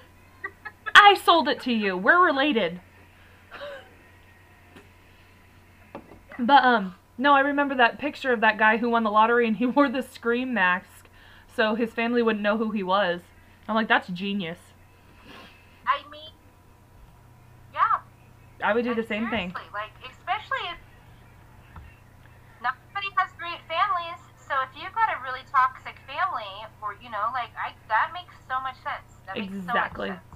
I 1.05 1.13
sold 1.13 1.47
it 1.47 1.61
to 1.61 1.71
you. 1.71 1.95
We're 1.95 2.25
related. 2.25 2.81
But 6.39 6.63
um, 6.63 6.95
no, 7.15 7.33
I 7.33 7.41
remember 7.41 7.75
that 7.75 7.99
picture 7.99 8.33
of 8.33 8.41
that 8.41 8.57
guy 8.57 8.77
who 8.77 8.89
won 8.89 9.03
the 9.03 9.11
lottery 9.11 9.47
and 9.47 9.55
he 9.55 9.65
wore 9.67 9.87
the 9.87 10.01
scream 10.01 10.51
mask, 10.55 11.07
so 11.55 11.75
his 11.75 11.91
family 11.91 12.23
wouldn't 12.23 12.41
know 12.41 12.57
who 12.57 12.71
he 12.71 12.81
was. 12.81 13.21
I'm 13.67 13.75
like, 13.75 13.87
that's 13.87 14.07
genius. 14.07 14.57
I 15.85 16.01
mean, 16.09 16.31
yeah. 17.71 18.01
I 18.63 18.73
would 18.73 18.83
do 18.83 18.95
the 18.95 19.05
same 19.05 19.29
thing. 19.29 19.53
Like, 19.73 19.93
especially 20.09 20.65
if 20.73 20.77
nobody 22.63 23.13
has 23.15 23.29
great 23.37 23.61
families. 23.69 24.21
So 24.47 24.55
if 24.63 24.81
you've 24.81 24.93
got 24.93 25.09
a 25.09 25.21
really 25.21 25.45
toxic 25.51 25.97
family, 26.07 26.49
or 26.81 26.95
you 27.01 27.11
know, 27.11 27.29
like 27.31 27.49
I, 27.53 27.73
that 27.89 28.09
makes 28.11 28.33
so 28.49 28.59
much 28.61 28.75
sense. 28.81 29.21
That 29.27 29.37
makes 29.37 29.53
Exactly. 29.53 30.07
So 30.07 30.13
much 30.13 30.21
sense. 30.21 30.34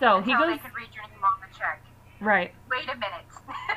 So 0.00 0.22
he 0.22 0.32
goes 0.32 0.46
they 0.46 0.58
could 0.58 0.74
read 0.74 0.88
your 0.94 1.04
name 1.04 1.22
on 1.22 1.40
the 1.40 1.56
check. 1.56 1.82
right. 2.20 2.52
Wait 2.70 2.88
a 2.88 2.96
minute. 2.96 3.26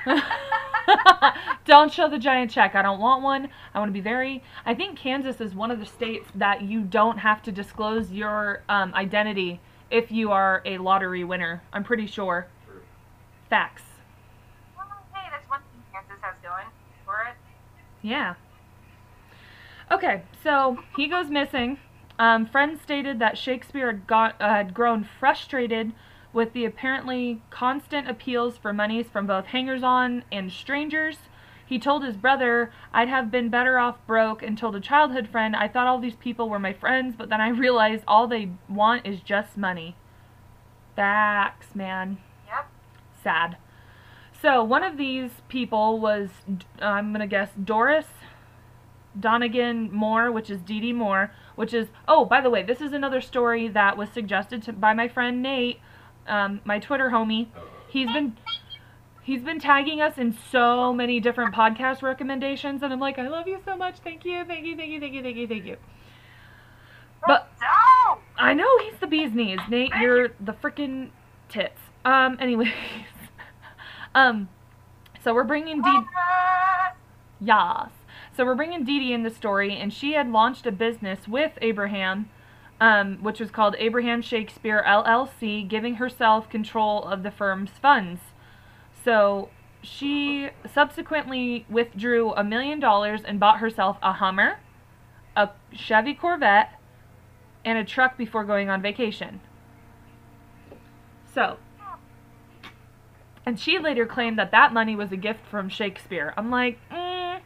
don't 1.66 1.92
show 1.92 2.10
the 2.10 2.18
giant 2.18 2.50
check. 2.50 2.76
I 2.76 2.82
don't 2.82 3.00
want 3.00 3.24
one. 3.24 3.50
I 3.74 3.80
want 3.80 3.90
to 3.90 3.94
be 3.94 4.02
very. 4.02 4.42
I 4.66 4.74
think 4.74 4.98
Kansas 4.98 5.42
is 5.42 5.54
one 5.54 5.70
of 5.70 5.80
the 5.80 5.86
states 5.86 6.30
that 6.36 6.62
you 6.62 6.82
don't 6.82 7.18
have 7.18 7.42
to 7.44 7.52
disclose 7.52 8.12
your 8.12 8.64
um, 8.70 8.94
identity 8.94 9.60
if 9.92 10.12
you 10.12 10.32
are 10.32 10.62
a 10.66 10.78
lottery 10.78 11.26
winner. 11.26 11.62
I'm 11.74 11.84
pretty 11.84 12.08
sure. 12.08 12.48
True. 12.66 12.82
Facts. 13.50 13.84
Well, 14.78 14.88
hey, 15.14 15.28
that's 15.30 15.50
one 15.50 15.60
thing 15.60 15.84
Kansas 15.92 16.18
has 16.22 16.36
going 16.42 16.68
for 17.06 17.22
it. 17.30 17.36
Yeah. 18.02 18.36
Okay, 19.92 20.24
so 20.42 20.80
he 20.96 21.08
goes 21.08 21.30
missing. 21.30 21.78
Um, 22.18 22.46
friends 22.46 22.82
stated 22.82 23.20
that 23.20 23.38
Shakespeare 23.38 23.88
had, 23.88 24.08
got, 24.08 24.42
uh, 24.42 24.48
had 24.48 24.74
grown 24.74 25.08
frustrated 25.20 25.92
with 26.34 26.54
the 26.54 26.66
apparently 26.66 27.42
constant 27.50 28.10
appeals 28.10 28.58
for 28.58 28.74
monies 28.74 29.06
from 29.08 29.28
both 29.28 29.46
hangers 29.46 29.84
on 29.84 30.24
and 30.32 30.52
strangers. 30.52 31.18
He 31.66 31.80
told 31.80 32.04
his 32.04 32.18
brother, 32.18 32.72
I'd 32.92 33.08
have 33.08 33.32
been 33.32 33.50
better 33.50 33.80
off 33.80 34.06
broke, 34.06 34.44
and 34.44 34.58
told 34.58 34.76
a 34.76 34.80
childhood 34.80 35.30
friend, 35.30 35.56
I 35.56 35.68
thought 35.68 35.88
all 35.88 36.00
these 36.00 36.16
people 36.16 36.50
were 36.50 36.60
my 36.60 36.74
friends, 36.74 37.16
but 37.18 37.30
then 37.30 37.40
I 37.40 37.48
realized 37.66 38.04
all 38.08 38.28
they 38.28 38.50
want 38.68 39.06
is 39.08 39.22
just 39.22 39.58
money. 39.58 39.96
Facts, 40.96 41.74
man 41.74 42.18
Yep. 42.48 42.68
sad. 43.24 43.58
So 44.40 44.64
one 44.64 44.84
of 44.84 44.98
these 44.98 45.32
people 45.48 46.00
was, 46.00 46.30
I'm 46.80 47.14
gonna 47.14 47.28
guess, 47.28 47.52
Dorice 47.64 48.10
Donegan 49.20 49.92
Moore, 49.92 50.32
which 50.32 50.50
is 50.50 50.62
Dee 50.62 50.80
Dee 50.80 50.94
Moore, 50.94 51.32
which 51.56 51.74
is. 51.74 51.88
Oh, 52.08 52.26
by 52.26 52.42
the 52.42 52.50
way, 52.50 52.64
this 52.64 52.82
is 52.82 52.94
another 52.94 53.22
story 53.22 53.68
that 53.68 53.96
was 53.96 54.10
suggested 54.10 54.64
to, 54.64 54.74
by 54.74 54.94
my 54.94 55.08
friend 55.08 55.42
Nate, 55.42 55.80
um, 56.28 56.62
my 56.66 56.80
Twitter 56.80 57.10
homie. 57.10 57.48
He's 57.90 58.08
been. 58.08 58.38
He's 59.26 59.42
been 59.42 59.62
tagging 59.62 60.02
us 60.02 60.18
in 60.18 60.36
so 60.52 60.92
many 60.92 61.22
different 61.22 61.56
podcast 61.56 62.02
recommendations, 62.02 62.84
and 62.84 62.92
I'm 62.92 63.00
like, 63.00 63.18
I 63.18 63.30
love 63.30 63.48
you 63.48 63.58
so 63.64 63.78
much. 63.78 64.00
Thank 64.00 64.26
you, 64.26 64.44
thank 64.44 64.66
you, 64.66 64.76
thank 64.76 64.92
you, 64.92 65.00
thank 65.00 65.14
you, 65.14 65.24
thank 65.24 65.38
you, 65.38 65.48
thank 65.48 65.66
you. 65.66 65.78
But 67.26 67.50
I 68.38 68.54
know 68.54 68.68
he's 68.80 69.00
the 69.00 69.08
bee's 69.08 69.34
knees. 69.34 69.60
Nate, 69.70 69.92
you're 70.02 70.30
the 70.40 70.52
freaking 70.52 71.12
tits. 71.48 71.80
Um, 72.04 72.38
anyways. 72.42 72.74
um, 74.16 74.50
so 75.24 75.34
we're 75.34 75.46
bringing. 75.46 75.82
Uh, 75.82 76.04
Yas. 77.40 77.92
So 78.36 78.46
we're 78.46 78.56
bringing 78.56 78.84
Dee 78.84 79.00
Dee 79.00 79.14
in 79.14 79.24
the 79.24 79.30
story, 79.30 79.76
and 79.76 79.94
she 79.94 80.14
had 80.14 80.30
launched 80.30 80.66
a 80.66 80.72
business 80.72 81.28
with 81.28 81.52
Abraham, 81.62 82.30
um, 82.80 83.18
which 83.22 83.40
was 83.40 83.52
called 83.52 83.76
Abraham 83.80 84.22
Shakespeare 84.22 84.84
LLC, 84.86 85.68
giving 85.68 85.96
herself 85.96 86.50
control 86.50 87.04
of 87.04 87.24
the 87.24 87.32
firm's 87.32 87.72
funds. 87.82 88.22
So 89.04 89.50
she 89.82 90.50
subsequently 90.72 91.66
withdrew 91.70 92.34
a 92.34 92.44
million 92.44 92.80
dollars 92.80 93.22
and 93.24 93.40
bought 93.40 93.60
herself 93.60 93.98
a 94.02 94.14
Hummer, 94.14 94.60
a 95.36 95.50
Chevy 95.74 96.14
Corvette, 96.14 96.80
and 97.66 97.78
a 97.78 97.84
truck 97.84 98.18
before 98.18 98.44
going 98.44 98.70
on 98.70 98.82
vacation. 98.82 99.42
So, 101.34 101.58
and 103.46 103.60
she 103.60 103.80
later 103.80 104.06
claimed 104.06 104.38
that 104.38 104.52
that 104.52 104.74
money 104.74 104.96
was 104.96 105.12
a 105.12 105.18
gift 105.18 105.46
from 105.50 105.68
Shakespeare. 105.68 106.34
I'm 106.38 106.50
like, 106.50 106.80
mm, 106.92 107.42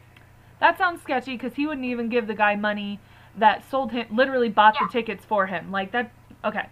that 0.60 0.77
sounds 0.77 1.01
sketchy 1.01 1.34
because 1.34 1.55
he 1.55 1.65
wouldn't 1.65 1.86
even 1.86 2.10
give 2.10 2.27
the 2.27 2.36
guy 2.36 2.55
money 2.55 3.00
that 3.38 3.63
sold 3.70 3.91
him, 3.91 4.08
literally 4.12 4.50
bought 4.50 4.75
Yeah. 4.79 4.88
the 4.88 4.91
tickets 4.91 5.24
for 5.25 5.48
him. 5.48 5.72
Like 5.72 5.91
that, 5.91 6.12
okay. 6.44 6.67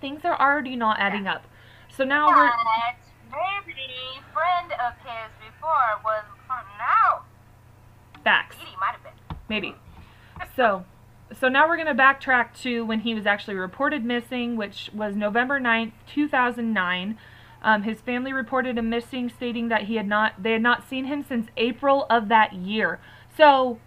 Things 0.00 0.24
are 0.24 0.38
already 0.38 0.76
not 0.76 0.98
adding 0.98 1.26
up. 1.26 1.44
So 1.88 2.04
now 2.04 2.28
we're, 2.28 2.48
but 2.50 2.96
maybe 3.30 4.20
friend 4.32 4.72
of 4.72 4.94
his 4.98 5.30
before 5.38 6.00
was 6.04 6.24
pointing 6.48 6.80
out. 6.80 7.24
Facts. 8.24 8.56
Dee 8.56 8.64
Dee 8.64 8.76
might 8.80 8.92
have 8.92 9.02
been. 9.02 9.36
Maybe. 9.48 9.74
So, 10.56 10.84
so 11.32 11.48
now 11.48 11.68
we're 11.68 11.76
going 11.76 11.86
to 11.86 11.94
backtrack 11.94 12.60
to 12.62 12.84
when 12.84 13.00
he 13.00 13.14
was 13.14 13.24
actually 13.26 13.54
reported 13.54 14.04
missing, 14.04 14.56
which 14.56 14.90
was 14.92 15.14
November 15.16 15.58
9th, 15.60 15.92
2009. 16.06 17.18
Um, 17.62 17.82
his 17.84 18.00
family 18.00 18.32
reported 18.32 18.76
him 18.76 18.88
missing, 18.90 19.28
stating 19.30 19.68
that 19.68 19.84
he 19.84 19.94
had 19.96 20.06
not 20.06 20.42
they 20.42 20.52
had 20.52 20.62
not 20.62 20.88
seen 20.88 21.06
him 21.06 21.24
since 21.26 21.48
April 21.56 22.06
of 22.10 22.28
that 22.28 22.52
year. 22.52 23.00
So, 23.36 23.78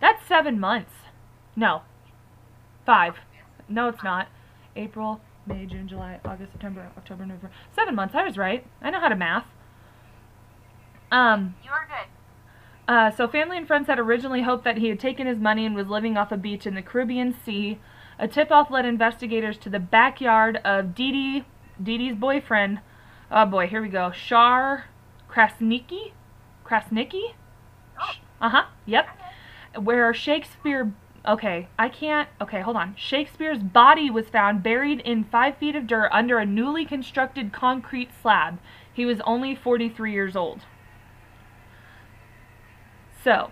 that's 0.00 0.26
seven 0.26 0.58
months. 0.58 0.92
No, 1.56 1.82
five. 2.84 3.16
No, 3.68 3.88
it's 3.88 4.04
not. 4.04 4.28
April, 4.76 5.20
May, 5.46 5.66
June, 5.66 5.88
July, 5.88 6.20
August, 6.24 6.52
September, 6.52 6.88
October, 6.96 7.24
November. 7.24 7.50
Seven 7.74 7.94
months. 7.94 8.14
I 8.14 8.22
was 8.22 8.36
right. 8.36 8.64
I 8.82 8.90
know 8.90 9.00
how 9.00 9.08
to 9.08 9.16
math. 9.16 9.46
Um. 11.10 11.54
You 11.64 11.70
are 11.70 11.86
good. 11.88 12.92
Uh, 12.92 13.10
so 13.10 13.26
family 13.26 13.56
and 13.56 13.66
friends 13.66 13.88
had 13.88 13.98
originally 13.98 14.42
hoped 14.42 14.64
that 14.64 14.76
he 14.76 14.88
had 14.88 15.00
taken 15.00 15.26
his 15.26 15.38
money 15.38 15.66
and 15.66 15.74
was 15.74 15.88
living 15.88 16.16
off 16.16 16.30
a 16.30 16.36
beach 16.36 16.66
in 16.66 16.74
the 16.76 16.82
Caribbean 16.82 17.34
Sea. 17.44 17.80
A 18.18 18.28
tip-off 18.28 18.70
led 18.70 18.84
investigators 18.86 19.58
to 19.58 19.68
the 19.68 19.80
backyard 19.80 20.58
of 20.64 20.94
Dee 20.94 21.44
Dee, 21.82 22.12
boyfriend. 22.12 22.80
Oh 23.30 23.44
boy, 23.44 23.66
here 23.66 23.82
we 23.82 23.88
go. 23.88 24.12
Shar 24.12 24.84
Krasnicki? 25.28 26.12
Krasnicki? 26.64 27.34
Oh. 28.00 28.12
Uh-huh, 28.40 28.66
yep. 28.84 29.08
Where 29.76 30.14
Shakespeare... 30.14 30.92
Okay, 31.26 31.68
I 31.76 31.88
can't... 31.88 32.28
Okay, 32.40 32.60
hold 32.60 32.76
on. 32.76 32.94
Shakespeare's 32.96 33.58
body 33.58 34.10
was 34.10 34.28
found 34.28 34.62
buried 34.62 35.00
in 35.00 35.24
five 35.24 35.56
feet 35.56 35.74
of 35.74 35.86
dirt 35.86 36.08
under 36.12 36.38
a 36.38 36.46
newly 36.46 36.84
constructed 36.84 37.52
concrete 37.52 38.10
slab. 38.22 38.58
He 38.92 39.04
was 39.04 39.20
only 39.22 39.54
43 39.56 40.12
years 40.12 40.36
old. 40.36 40.62
So, 43.24 43.50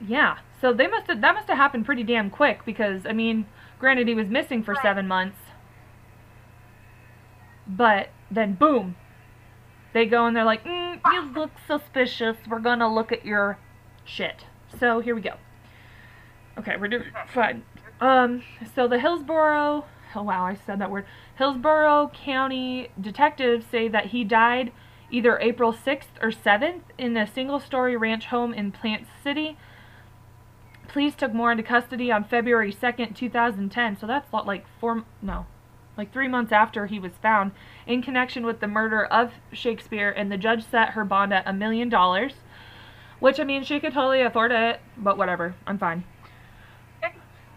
yeah. 0.00 0.38
So 0.60 0.72
they 0.72 0.86
must 0.86 1.08
have 1.08 1.20
that 1.20 1.34
must 1.34 1.48
have 1.48 1.56
happened 1.56 1.84
pretty 1.84 2.04
damn 2.04 2.30
quick 2.30 2.64
because 2.64 3.04
I 3.04 3.12
mean, 3.12 3.46
granted 3.80 4.06
he 4.06 4.14
was 4.14 4.28
missing 4.28 4.62
for. 4.62 4.76
7 4.80 5.08
months. 5.08 5.38
But 7.66 8.10
then 8.30 8.54
boom. 8.54 8.94
They 9.92 10.06
go 10.06 10.26
and 10.26 10.36
they're 10.36 10.44
like, 10.44 10.64
mm, 10.64 11.00
"You 11.12 11.22
look 11.32 11.50
suspicious. 11.66 12.36
We're 12.48 12.60
to 12.60 12.86
look 12.86 13.10
at 13.10 13.26
your 13.26 13.58
shit." 14.04 14.46
So, 14.78 15.00
here 15.00 15.16
we 15.16 15.20
go. 15.20 15.34
Okay, 16.58 16.76
we're 16.76 16.88
doing 16.88 17.04
fine. 17.32 17.62
Um, 18.00 18.42
so 18.74 18.88
the 18.88 18.98
Hillsborough, 18.98 19.84
oh 20.14 20.22
wow, 20.22 20.44
I 20.44 20.56
said 20.66 20.80
that 20.80 20.90
word. 20.90 21.06
Hillsborough 21.36 22.10
County 22.14 22.90
detectives 23.00 23.66
say 23.66 23.88
that 23.88 24.06
he 24.06 24.24
died 24.24 24.72
either 25.10 25.38
April 25.38 25.72
6th 25.72 26.06
or 26.20 26.30
7th 26.30 26.82
in 26.98 27.16
a 27.16 27.26
single-story 27.26 27.96
ranch 27.96 28.26
home 28.26 28.52
in 28.52 28.72
Plant 28.72 29.06
City. 29.22 29.56
Police 30.88 31.14
took 31.14 31.32
Moore 31.32 31.52
into 31.52 31.62
custody 31.62 32.10
on 32.10 32.24
February 32.24 32.72
2nd, 32.72 33.14
2010. 33.14 33.98
So 33.98 34.06
that's 34.06 34.32
like 34.32 34.66
four, 34.80 35.04
no, 35.22 35.46
like 35.96 36.12
three 36.12 36.28
months 36.28 36.52
after 36.52 36.86
he 36.86 36.98
was 36.98 37.12
found 37.20 37.52
in 37.86 38.02
connection 38.02 38.44
with 38.44 38.60
the 38.60 38.66
murder 38.66 39.04
of 39.04 39.32
Shakespeare, 39.52 40.10
and 40.10 40.32
the 40.32 40.38
judge 40.38 40.64
set 40.64 40.90
her 40.90 41.04
bond 41.04 41.32
at 41.34 41.46
a 41.46 41.52
million 41.52 41.88
dollars. 41.88 42.34
Which 43.20 43.40
I 43.40 43.44
mean, 43.44 43.64
she 43.64 43.80
could 43.80 43.92
totally 43.92 44.22
afford 44.22 44.52
it, 44.52 44.80
but 44.96 45.18
whatever, 45.18 45.54
I'm 45.66 45.78
fine. 45.78 46.04
Hey, 47.02 47.12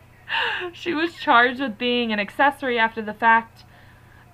she 0.73 0.95
was 0.95 1.15
charged 1.15 1.61
with 1.61 1.79
being 1.79 2.13
an 2.13 2.21
accessory 2.21 2.79
after 2.79 3.03
the 3.03 3.15
fact 3.15 3.65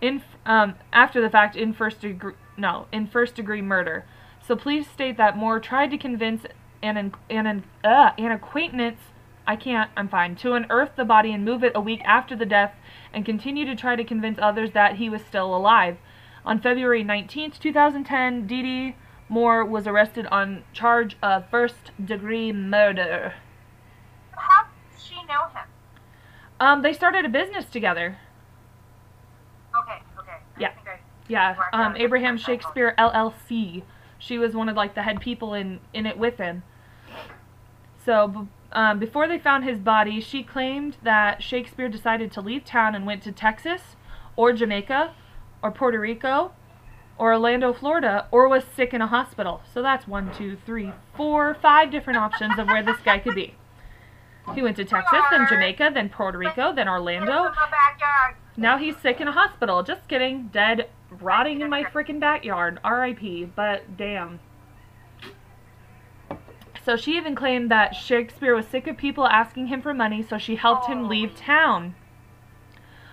in 0.01 0.23
um, 0.45 0.75
after 0.93 1.21
the 1.21 1.31
fact 1.31 1.57
in 1.57 1.73
first 1.73 2.01
degree 2.01 2.35
no 2.57 2.87
in 2.93 3.07
first 3.07 3.35
degree 3.35 3.63
murder. 3.63 4.05
So 4.47 4.57
police 4.57 4.89
state 4.91 5.17
that 5.17 5.37
Moore 5.37 5.61
tried 5.61 5.91
to 5.91 5.99
convince 5.99 6.45
an 6.83 7.13
an 7.31 7.65
uh, 7.85 8.11
an 8.19 8.33
acquaintance 8.33 9.01
I 9.47 9.57
can't 9.57 9.91
I'm 9.97 10.09
fine 10.09 10.37
to 10.37 10.55
unearth 10.55 10.97
the 10.97 11.05
body 11.05 11.33
and 11.33 11.45
move 11.45 11.65
it 11.65 11.73
a 11.75 11.81
week 11.81 12.03
after 12.05 12.37
the 12.37 12.47
death 12.47 12.75
and 13.13 13.25
continue 13.25 13.65
to 13.65 13.77
try 13.77 13.97
to 13.97 14.05
convince 14.05 14.39
others 14.41 14.73
that 14.73 14.97
he 14.97 15.09
was 15.09 15.23
still 15.23 15.55
alive. 15.55 15.97
On 16.45 16.61
February 16.61 17.05
19th, 17.05 17.61
2010, 17.61 18.49
Dee 18.49 18.63
Dee 18.63 18.97
Moore 19.29 19.65
was 19.65 19.87
arrested 19.87 20.27
on 20.27 20.65
charge 20.73 21.17
of 21.23 21.49
first 21.51 21.91
degree 22.05 22.53
murder. 22.53 23.35
How 24.33 24.65
does 24.93 25.05
she 25.05 25.17
know 25.25 25.47
him? 25.55 25.69
Um, 26.61 26.83
they 26.83 26.93
started 26.93 27.25
a 27.25 27.29
business 27.29 27.65
together. 27.67 28.19
Okay, 29.77 30.03
okay. 30.19 30.39
I 30.57 30.61
Yeah. 30.61 30.73
Yeah, 31.29 31.57
um. 31.73 31.97
Abraham 31.97 32.37
Shakespeare 32.37 32.95
LLC. 32.99 33.83
She 34.19 34.39
was 34.39 34.55
one 34.55 34.69
of 34.69 34.77
like 34.77 34.95
the 34.95 35.03
head 35.03 35.21
people 35.21 35.55
in 35.55 35.81
in 35.95 36.05
it 36.05 36.19
with 36.19 36.37
him. 36.39 36.63
So, 38.05 38.49
um, 38.73 38.99
before 38.99 39.29
they 39.29 39.39
found 39.39 39.65
his 39.65 39.79
body, 39.79 40.21
she 40.21 40.43
claimed 40.43 40.97
that 41.03 41.43
Shakespeare 41.43 41.89
decided 41.89 42.33
to 42.33 42.41
leave 42.41 42.65
town 42.65 42.95
and 42.95 43.07
went 43.07 43.23
to 43.23 43.33
Texas, 43.33 43.97
or 44.37 44.53
Jamaica, 44.53 45.15
or 45.63 45.71
Puerto 45.71 46.01
Rico, 46.01 46.53
Orlando, 47.23 47.73
Florida, 47.73 48.27
or 48.33 48.49
was 48.49 48.65
sick 48.65 48.93
in 48.93 49.01
a 49.01 49.07
hospital. 49.07 49.63
So 49.73 49.81
that's 49.81 50.09
one, 50.09 50.35
two, 50.35 50.57
three, 50.67 50.93
four, 51.15 51.55
five 51.55 51.91
different 51.91 52.19
options 52.19 52.59
of 52.59 52.67
where 52.67 52.83
this 52.83 52.97
guy 53.05 53.19
could 53.19 53.37
be. 53.37 53.55
He 54.57 54.61
went 54.61 54.77
to 54.79 54.85
Texas, 54.85 55.23
then 55.31 55.47
Jamaica, 55.49 55.93
then 55.95 56.09
Puerto 56.09 56.37
Rico, 56.37 56.75
then 56.75 56.89
Orlando. 56.89 57.53
Now 58.57 58.77
he's 58.77 58.97
sick 58.97 59.21
in 59.21 59.29
a 59.29 59.33
hospital. 59.33 59.85
Just 59.85 60.09
kidding. 60.09 60.49
Dead, 60.53 60.89
rotting 61.21 61.61
in 61.61 61.71
my 61.71 61.85
freaking 61.85 62.19
backyard. 62.19 62.81
R.I.P. 62.83 63.45
But 63.55 63.97
damn. 63.97 64.41
So 66.85 66.97
she 66.97 67.17
even 67.17 67.37
claimed 67.37 67.71
that 67.71 67.95
Shakespeare 67.95 68.57
was 68.57 68.67
sick 68.67 68.89
of 68.89 68.97
people 68.97 69.29
asking 69.29 69.69
him 69.69 69.81
for 69.81 69.95
money, 69.95 70.25
so 70.29 70.39
she 70.39 70.57
helped 70.57 70.89
him 70.89 71.09
leave 71.09 71.37
town. 71.37 71.95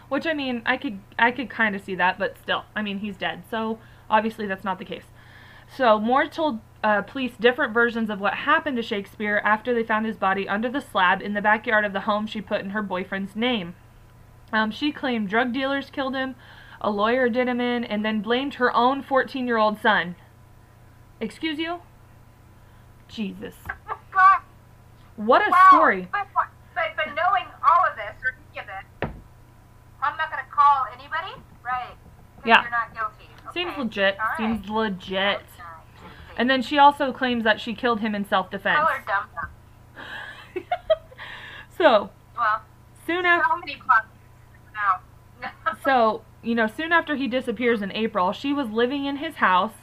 Which 0.10 0.26
I 0.26 0.34
mean, 0.34 0.64
I 0.66 0.78
could 0.78 1.00
I 1.20 1.30
could 1.30 1.52
kind 1.52 1.76
of 1.76 1.84
see 1.84 1.94
that, 1.94 2.18
but 2.18 2.36
still, 2.42 2.66
I 2.76 2.82
mean, 2.82 2.98
he's 2.98 3.16
dead, 3.16 3.44
so 3.52 3.78
obviously 4.10 4.48
that's 4.48 4.64
not 4.64 4.80
the 4.80 4.86
case. 4.86 5.06
So 5.76 6.00
Moore 6.00 6.28
told 6.28 6.60
uh, 6.84 7.02
police 7.04 7.34
different 7.40 7.74
versions 7.74 8.10
of 8.10 8.20
what 8.20 8.34
happened 8.34 8.78
to 8.78 8.84
Shakespeare 8.84 9.42
after 9.44 9.74
they 9.74 9.84
found 9.84 10.06
his 10.06 10.18
body 10.18 10.48
under 10.48 10.70
the 10.70 10.82
slab 10.82 11.22
in 11.22 11.34
the 11.34 11.42
backyard 11.42 11.86
of 11.86 11.94
the 11.94 12.02
home 12.02 12.26
she 12.26 12.42
put 12.42 12.62
in 12.62 12.72
her 12.72 12.82
boyfriend's 12.82 13.36
name. 13.36 13.76
Um, 14.52 14.72
she 14.72 14.92
claimed 14.92 15.30
drug 15.30 15.54
dealers 15.54 15.90
killed 15.90 16.16
him, 16.16 16.36
a 16.82 16.90
lawyer 16.90 17.30
did 17.30 17.48
him 17.48 17.60
in, 17.60 17.84
and 17.84 18.04
then 18.04 18.22
blamed 18.22 18.56
her 18.56 18.76
own 18.76 19.04
14 19.04 19.46
year 19.46 19.58
old 19.58 19.80
son. 19.82 20.16
Excuse 21.20 21.60
you? 21.60 21.82
Jesus. 23.08 23.56
What 25.20 25.42
a 25.46 25.52
Wow. 25.52 25.68
story. 25.68 26.08
But, 26.14 26.28
but, 26.34 26.48
but, 26.96 27.08
knowing 27.08 27.46
all 27.62 27.86
of 27.86 27.98
this, 27.98 28.16
or 28.24 28.38
any 28.52 28.60
of 28.62 28.70
it, 28.70 29.12
I'm 30.02 30.16
not 30.16 30.32
going 30.32 30.42
to 30.42 30.50
call 30.50 30.86
anybody? 30.94 31.36
Right. 31.62 31.98
Yeah. 32.46 32.62
You're 32.62 32.72
not 32.72 32.94
guilty. 32.94 33.19
Seems 33.54 33.78
legit. 33.78 34.18
Seems 34.38 34.70
legit. 34.70 35.40
That's 35.40 35.58
not 35.60 35.86
guilty. 36.02 36.16
And 36.38 36.50
then 36.50 36.62
she 36.62 36.78
also 36.78 37.12
claims 37.12 37.44
that 37.44 37.60
she 37.60 37.74
killed 37.74 38.00
him 38.02 38.14
in 38.16 38.26
self 38.28 38.50
defense. 38.50 38.78
Call 38.80 38.88
her 38.88 39.04
dumb 39.08 39.26
dumb. 39.36 40.64
so, 41.78 42.10
Well, 42.38 42.62
soon 43.06 43.26
after. 43.26 43.46
so 43.50 43.58
many 43.58 43.76
plots. 43.76 44.06
So, 45.84 46.24
you 46.44 46.56
know, 46.56 46.68
soon 46.68 46.92
after 46.92 47.16
he 47.16 47.28
disappears 47.28 47.82
in 47.82 47.92
April, 47.94 48.32
she 48.34 48.54
was 48.54 48.70
living 48.70 49.06
in 49.06 49.18
his 49.18 49.36
house, 49.36 49.74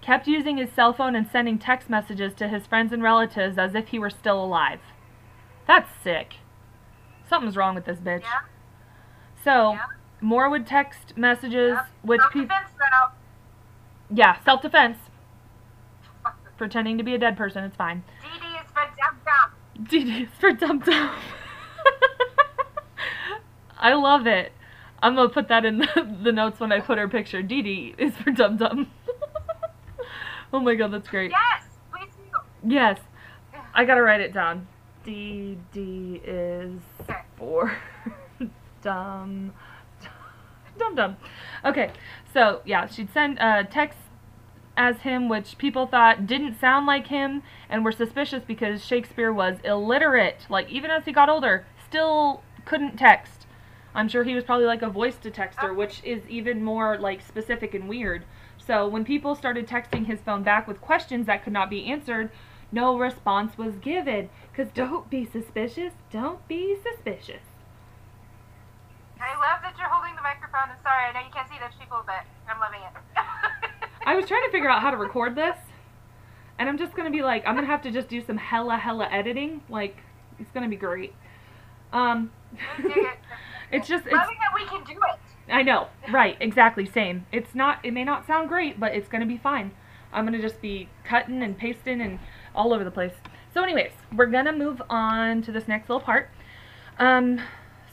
kept 0.00 0.26
using 0.26 0.56
his 0.56 0.70
cell 0.72 0.92
phone 0.92 1.14
and 1.14 1.28
sending 1.30 1.58
text 1.58 1.90
messages 1.90 2.32
to 2.34 2.48
his 2.48 2.66
friends 2.66 2.92
and 2.92 3.02
relatives 3.02 3.58
as 3.58 3.74
if 3.74 3.88
he 3.88 3.98
were 3.98 4.10
still 4.10 4.42
alive. 4.42 4.80
That's 5.66 5.90
sick. 6.02 6.36
Something's 7.28 7.56
wrong 7.56 7.74
with 7.74 7.84
this 7.84 7.98
bitch. 7.98 8.22
yeah. 8.22 8.40
So, 9.44 9.72
Yeah. 9.72 9.84
Moore 10.22 10.48
would 10.48 10.66
text 10.66 11.14
messages, 11.16 11.74
Yep. 11.74 11.86
which 12.02 12.20
people. 12.32 12.56
Yeah, 14.10 14.38
self 14.44 14.62
defense. 14.62 14.96
Pretending 16.56 16.96
to 16.98 17.04
be 17.04 17.14
a 17.14 17.18
dead 17.18 17.36
person, 17.36 17.64
it's 17.64 17.76
fine. 17.76 18.04
DD 18.22 18.62
is 18.62 18.70
for 18.72 18.86
dumb 18.96 19.18
dumb. 19.24 19.50
DD 19.88 20.22
is 20.22 20.28
for 20.38 20.52
Dum 20.52 20.78
Dum. 20.78 21.10
I 23.78 23.94
love 23.94 24.26
it. 24.28 24.52
I'm 25.02 25.16
gonna 25.16 25.28
put 25.28 25.48
that 25.48 25.64
in 25.64 25.78
the, 25.78 26.16
the 26.22 26.30
notes 26.30 26.60
when 26.60 26.70
I 26.70 26.78
put 26.80 26.98
her 26.98 27.08
picture. 27.08 27.42
DD 27.42 27.96
is 27.98 28.14
for 28.16 28.30
Dum 28.30 28.56
Dum. 28.58 28.88
oh 30.52 30.60
my 30.60 30.76
god, 30.76 30.92
that's 30.92 31.08
great. 31.08 31.32
Yes, 31.32 31.64
please 31.90 32.12
do. 32.30 32.38
Yes. 32.72 33.00
I 33.74 33.84
gotta 33.84 34.02
write 34.02 34.20
it 34.20 34.32
down. 34.32 34.68
DD 35.04 36.20
is 36.24 36.80
Okay. 37.00 37.22
for 37.36 37.76
Dum 38.82 39.52
Dum 40.78 40.94
Dum. 40.94 41.16
Okay, 41.64 41.90
so 42.32 42.62
yeah, 42.64 42.86
she'd 42.86 43.12
send 43.12 43.38
uh, 43.38 43.64
texts 43.64 44.02
as 44.76 45.00
him, 45.00 45.28
which 45.28 45.58
people 45.58 45.86
thought 45.86 46.26
didn't 46.26 46.58
sound 46.58 46.86
like 46.86 47.08
him 47.08 47.42
and 47.68 47.84
were 47.84 47.92
suspicious 47.92 48.42
because 48.46 48.84
Shakespeare 48.84 49.32
was 49.32 49.58
illiterate. 49.64 50.46
Like, 50.48 50.70
even 50.70 50.90
as 50.90 51.04
he 51.04 51.12
got 51.12 51.28
older, 51.28 51.66
still 51.86 52.42
couldn't 52.64 52.96
text. 52.96 53.46
I'm 53.94 54.08
sure 54.08 54.24
he 54.24 54.34
was 54.34 54.44
probably 54.44 54.66
like 54.66 54.82
a 54.82 54.88
voice 54.88 55.16
to 55.18 55.30
texter, 55.30 55.76
which 55.76 56.00
is 56.02 56.26
even 56.28 56.64
more 56.64 56.98
like 56.98 57.20
specific 57.20 57.74
and 57.74 57.88
weird. 57.88 58.24
So 58.56 58.88
when 58.88 59.04
people 59.04 59.34
started 59.34 59.66
texting 59.66 60.06
his 60.06 60.20
phone 60.20 60.42
back 60.42 60.66
with 60.66 60.80
questions 60.80 61.26
that 61.26 61.44
could 61.44 61.52
not 61.52 61.68
be 61.68 61.84
answered, 61.86 62.30
no 62.70 62.96
response 62.96 63.58
was 63.58 63.74
given. 63.76 64.30
Because 64.50 64.72
don't 64.72 65.10
be 65.10 65.26
suspicious. 65.26 65.92
Don't 66.10 66.46
be 66.48 66.76
suspicious. 66.82 67.42
I 69.22 69.38
love 69.38 69.62
that 69.62 69.74
you're 69.78 69.88
holding 69.88 70.14
the 70.16 70.22
microphone. 70.22 70.68
I'm 70.74 70.82
sorry, 70.82 71.06
I 71.08 71.12
know 71.12 71.20
you 71.20 71.32
can't 71.32 71.48
see 71.48 71.58
those 71.60 71.74
people, 71.78 72.02
but 72.04 72.26
I'm 72.50 72.58
loving 72.58 72.80
it. 72.82 72.92
I 74.06 74.16
was 74.16 74.26
trying 74.26 74.44
to 74.44 74.50
figure 74.50 74.68
out 74.68 74.82
how 74.82 74.90
to 74.90 74.96
record 74.96 75.36
this. 75.36 75.56
And 76.58 76.68
I'm 76.68 76.78
just 76.78 76.94
going 76.94 77.10
to 77.10 77.16
be 77.16 77.22
like, 77.22 77.46
I'm 77.46 77.54
going 77.54 77.66
to 77.66 77.70
have 77.70 77.82
to 77.82 77.90
just 77.90 78.08
do 78.08 78.24
some 78.24 78.36
hella, 78.36 78.76
hella 78.76 79.08
editing. 79.10 79.62
Like, 79.68 79.96
it's 80.38 80.50
going 80.50 80.64
to 80.64 80.70
be 80.70 80.76
great. 80.76 81.14
Um, 81.92 82.30
it. 82.78 83.18
it's 83.72 83.88
just, 83.88 84.06
it's, 84.06 84.14
loving 84.14 84.38
that 84.38 84.54
we 84.54 84.66
can 84.66 84.84
do 84.84 84.92
it. 84.92 85.18
I 85.52 85.62
know, 85.62 85.88
right, 86.10 86.36
exactly, 86.40 86.86
same. 86.86 87.26
It's 87.32 87.54
not, 87.54 87.84
it 87.84 87.92
may 87.92 88.04
not 88.04 88.26
sound 88.26 88.48
great, 88.48 88.78
but 88.78 88.94
it's 88.94 89.08
gonna 89.08 89.26
be 89.26 89.36
fine. 89.36 89.72
I'm 90.12 90.24
gonna 90.24 90.40
just 90.40 90.60
be 90.62 90.88
cutting 91.04 91.42
and 91.42 91.56
pasting 91.56 92.00
and 92.00 92.18
all 92.54 92.72
over 92.72 92.84
the 92.84 92.90
place. 92.90 93.12
So 93.52 93.62
anyways, 93.62 93.92
we're 94.14 94.26
gonna 94.26 94.52
move 94.52 94.80
on 94.88 95.42
to 95.42 95.52
this 95.52 95.68
next 95.68 95.88
little 95.88 96.00
part. 96.00 96.30
Um, 96.98 97.40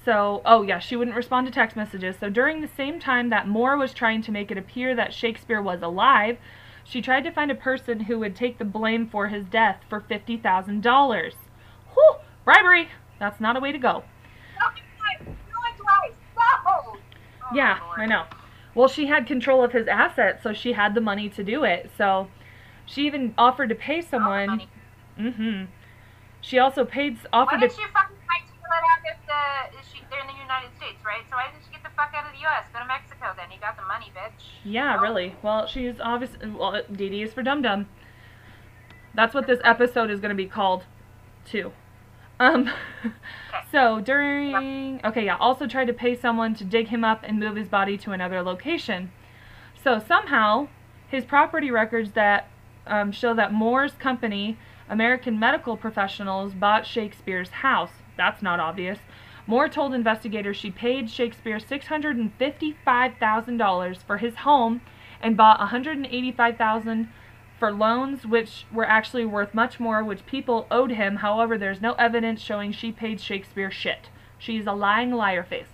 so, 0.10 0.42
oh 0.44 0.64
yeah, 0.64 0.80
she 0.80 0.96
wouldn't 0.96 1.16
respond 1.16 1.46
to 1.46 1.54
text 1.54 1.76
messages. 1.76 2.16
So 2.20 2.32
during 2.32 2.62
the 2.62 2.68
same 2.76 3.00
time 3.00 3.30
that 3.30 3.48
Moore 3.48 3.78
was 3.78 3.94
trying 3.94 4.24
to 4.24 4.32
make 4.32 4.50
it 4.50 4.58
appear 4.58 4.96
that 4.96 5.14
Shakespeare 5.14 5.62
was 5.62 5.84
alive, 5.84 6.40
she 6.84 7.00
tried 7.00 7.26
to 7.26 7.32
find 7.32 7.52
a 7.52 7.56
person 7.56 8.00
who 8.00 8.18
would 8.18 8.36
take 8.36 8.58
the 8.58 8.66
blame 8.66 9.08
for 9.08 9.28
his 9.28 9.46
death 9.46 9.82
for 9.88 10.02
$50,000. 10.02 11.34
Whew, 11.94 12.16
bribery! 12.44 12.90
That's 13.20 13.40
not 13.40 13.56
a 13.56 13.60
way 13.60 13.72
to 13.72 13.78
go. 13.78 14.04
Yeah, 17.54 17.78
I 17.96 18.08
know. 18.08 18.26
Well, 18.74 18.88
she 18.88 19.06
had 19.06 19.28
control 19.28 19.64
of 19.64 19.74
his 19.74 19.88
assets, 19.88 20.42
so 20.42 20.54
she 20.54 20.74
had 20.74 20.96
the 20.96 21.02
money 21.02 21.30
to 21.30 21.44
do 21.44 21.64
it. 21.64 21.92
So 21.96 22.30
she 22.88 23.06
even 23.06 23.36
offered 23.38 23.70
to 23.70 23.76
pay 23.76 24.02
someone. 24.02 24.64
Mm-hmm. 25.20 25.66
She 26.42 26.58
also 26.58 26.84
paid 26.84 27.20
Why 27.30 27.42
offered 27.42 27.60
did 27.60 27.70
to. 27.70 27.76
she 27.76 27.84
fucking 27.94 28.16
out 29.08 29.72
the 29.72 29.80
is 29.80 29.86
she 29.92 30.02
they're 30.10 30.20
in 30.22 30.28
the 30.28 30.40
United 30.42 30.72
States, 30.78 31.04
right? 31.06 31.22
So 31.30 31.36
why 31.36 31.48
didn't 31.52 31.66
she 31.66 31.72
get 31.72 31.84
the 31.84 31.90
fuck 31.96 32.12
out 32.16 32.26
of 32.26 32.34
the 32.34 32.40
U.S. 32.42 32.66
Go 32.74 32.80
to 32.80 32.86
Mexico 32.86 33.34
then. 33.38 33.52
You 33.52 33.60
got 33.60 33.78
the 33.78 33.84
money, 33.86 34.12
bitch. 34.16 34.42
Yeah, 34.64 34.98
Oh. 34.98 35.02
really. 35.02 35.36
Well, 35.42 35.68
she's 35.68 35.96
obviously. 36.00 36.50
Well, 36.50 36.82
Dee 36.92 37.10
Dee 37.10 37.24
is 37.24 37.34
for 37.34 37.44
dum 37.44 37.62
dum. 37.62 37.88
That's 39.16 39.34
what 39.34 39.48
this 39.48 39.60
episode 39.64 40.10
is 40.12 40.20
going 40.20 40.30
to 40.30 40.36
be 40.36 40.46
called, 40.48 40.84
too. 41.46 41.72
Um. 42.40 42.70
so 43.72 44.00
during. 44.00 45.02
Okay, 45.06 45.26
yeah. 45.26 45.38
Also 45.38 45.68
tried 45.68 45.86
to 45.88 45.94
pay 45.94 46.16
someone 46.16 46.56
to 46.56 46.64
dig 46.64 46.88
him 46.88 47.04
up 47.04 47.22
and 47.24 47.40
move 47.40 47.56
his 47.56 47.68
body 47.68 47.98
to 48.00 48.12
another 48.12 48.42
location. 48.42 49.12
So 49.82 50.00
somehow, 50.06 50.68
his 51.08 51.24
property 51.26 51.72
records 51.72 52.12
that 52.12 52.50
um, 52.88 53.12
show 53.12 53.34
that 53.34 53.54
Moore's 53.54 53.94
company, 53.94 54.58
American 54.90 55.40
Medical 55.40 55.78
Professionals, 55.78 56.54
bought 56.54 56.86
Shakespeare's 56.86 57.50
house. 57.50 57.92
That's 58.20 58.44
not 58.44 58.60
obvious. 58.60 59.00
Moore 59.48 59.70
told 59.70 59.94
investigators 59.94 60.58
she 60.58 60.70
paid 60.72 61.10
Shakespeare 61.10 61.58
$655,000 61.58 63.98
for 64.06 64.18
his 64.18 64.36
home 64.36 64.82
and 65.22 65.38
bought 65.38 65.62
$185,000 65.62 67.08
for 67.58 67.72
loans 67.72 68.26
which 68.28 68.66
were 68.74 68.86
actually 68.86 69.26
worth 69.26 69.54
much 69.54 69.80
more 69.80 70.04
which 70.04 70.26
people 70.26 70.68
owed 70.70 70.92
him. 70.92 71.16
However, 71.18 71.58
there's 71.58 71.80
no 71.82 71.94
evidence 71.94 72.42
showing 72.42 72.74
she 72.74 72.92
paid 72.92 73.22
Shakespeare 73.22 73.72
shit. 73.72 74.10
She's 74.38 74.68
a 74.68 74.74
lying 74.74 75.14
liar 75.14 75.44
face. 75.44 75.70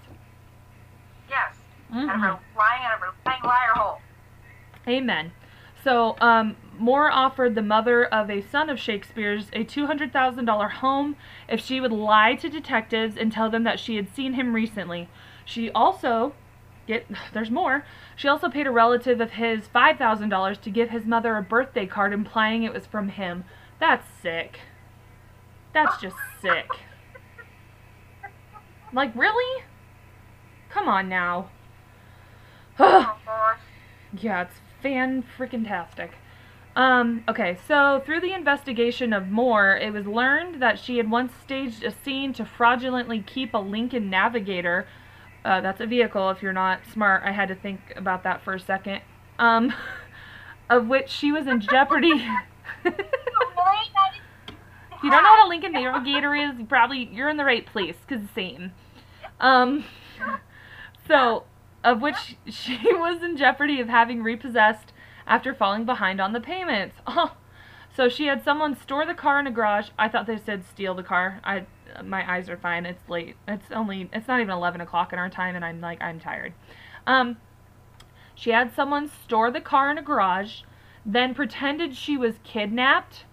Yes. 1.28 1.56
Out 1.92 2.04
of 2.04 2.10
Mhm. 2.10 2.22
her 2.22 2.38
lying 2.56 2.86
out 2.86 2.94
of 2.94 3.00
her 3.02 3.14
lying 3.26 3.42
liar 3.44 3.72
hole. 3.74 4.02
Amen. 4.88 5.32
So, 5.84 6.16
um, 6.22 6.56
Moore 6.80 7.12
offered 7.12 7.56
the 7.56 7.62
mother 7.62 8.06
of 8.06 8.30
a 8.30 8.42
son 8.42 8.70
of 8.70 8.80
Shakespeare's 8.80 9.48
a 9.54 9.64
$200,000 9.64 10.72
home 10.72 11.16
if 11.48 11.60
she 11.60 11.80
would 11.80 11.92
lie 11.92 12.36
to 12.36 12.50
detectives 12.50 13.18
and 13.18 13.32
tell 13.32 13.50
them 13.50 13.64
that 13.64 13.80
she 13.80 13.96
had 13.96 14.14
seen 14.14 14.34
him 14.34 14.54
recently. 14.54 15.10
She 15.46 15.72
also, 15.72 16.34
get 16.88 17.06
there's 17.34 17.52
more. 17.52 17.86
She 18.16 18.28
also 18.28 18.50
paid 18.50 18.68
a 18.68 18.72
relative 18.72 19.22
of 19.22 19.32
his 19.32 19.68
$5,000 19.68 20.62
to 20.62 20.70
give 20.70 20.90
his 20.90 21.06
mother 21.06 21.38
a 21.38 21.42
birthday 21.42 21.86
card 21.86 22.14
implying 22.14 22.64
it 22.64 22.74
was 22.74 22.86
from 22.86 23.10
him. 23.10 23.46
That's 23.80 24.08
sick. 24.22 24.60
That's 25.74 26.00
just 26.02 26.16
sick. 26.42 26.70
Like, 28.94 29.14
really? 29.16 29.64
Come 30.70 30.88
on 30.88 31.10
now. 31.10 31.50
Oh. 32.78 33.18
Yeah, 34.22 34.44
it's 34.44 34.56
fan 34.82 35.24
freaking 35.38 35.66
tastic. 35.68 36.12
Um, 36.76 37.24
okay, 37.30 37.58
so 37.68 38.02
through 38.06 38.20
the 38.22 38.34
investigation 38.34 39.14
of 39.14 39.30
Moore, 39.30 39.78
it 39.78 39.94
was 39.94 40.06
learned 40.06 40.62
that 40.62 40.78
she 40.78 40.98
had 40.98 41.10
once 41.10 41.32
staged 41.42 41.84
a 41.84 41.92
scene 42.04 42.34
to 42.34 42.46
fraudulently 42.46 43.22
keep 43.22 43.54
a 43.54 43.58
Lincoln 43.58 44.10
Navigator. 44.10 44.86
Uh, 45.46 45.62
that's 45.62 45.80
a 45.80 45.86
vehicle, 45.86 46.30
if 46.32 46.42
you're 46.42 46.52
not 46.52 46.82
smart. 46.92 47.24
I 47.24 47.32
had 47.32 47.48
to 47.48 47.56
think 47.56 47.94
about 47.96 48.24
that 48.24 48.44
for 48.44 48.54
a 48.56 48.60
second. 48.60 49.02
Um, 49.40 49.74
of 50.70 50.88
which 50.88 51.10
she 51.10 51.32
was 51.32 51.48
in 51.48 51.62
jeopardy. 51.62 52.10
if 52.84 52.84
Really? 52.84 52.96
That 52.96 54.12
is- 54.16 54.56
you 55.04 55.12
don't 55.12 55.24
know 55.24 55.30
what 55.30 55.46
a 55.46 55.50
Lincoln 55.50 55.74
Navigator 55.74 56.34
is, 56.36 56.58
you 56.58 56.66
probably 56.66 57.10
you're 57.14 57.30
in 57.30 57.38
the 57.38 57.46
right 57.46 57.66
place, 57.66 57.96
cause 58.08 58.22
the 58.22 58.30
same. 58.34 58.72
Um, 59.40 59.86
so 61.08 61.44
of 61.84 62.02
which 62.02 62.38
she 62.48 62.80
was 62.94 63.22
in 63.22 63.38
jeopardy 63.38 63.80
of 63.80 63.88
having 63.88 64.24
repossessed 64.24 64.92
after 65.28 65.54
falling 65.54 65.86
behind 65.86 66.20
on 66.22 66.34
the 66.34 66.42
payments. 66.42 66.96
Oh, 67.08 67.36
so 67.96 68.10
she 68.10 68.26
had 68.26 68.44
someone 68.44 68.76
store 68.76 69.06
the 69.06 69.14
car 69.14 69.40
in 69.40 69.48
a 69.48 69.52
garage. 69.52 69.88
I 69.98 70.10
thought 70.10 70.28
they 70.28 70.38
said 70.38 70.66
steal 70.66 70.94
the 70.96 71.04
car. 71.04 71.40
I 71.46 71.66
my 72.04 72.30
eyes 72.30 72.50
are 72.50 72.58
fine. 72.58 72.86
It's 72.86 73.10
late. 73.10 73.36
It's 73.48 73.72
only 73.72 74.10
it's 74.12 74.28
not 74.28 74.42
even 74.42 74.52
eleven 74.52 74.82
o'clock 74.82 75.14
in 75.14 75.20
our 75.20 75.30
time, 75.30 75.56
and 75.56 75.64
I'm 75.64 75.80
like 75.80 76.02
I'm 76.02 76.20
tired. 76.20 76.54
Um, 77.08 77.38
she 78.34 78.50
had 78.50 78.76
someone 78.76 79.10
store 79.24 79.50
the 79.50 79.62
car 79.62 79.90
in 79.90 79.98
a 79.98 80.02
garage, 80.02 80.62
then 81.06 81.34
pretended 81.34 81.96
she 81.96 82.18
was 82.18 82.36
kidnapped, 82.44 83.24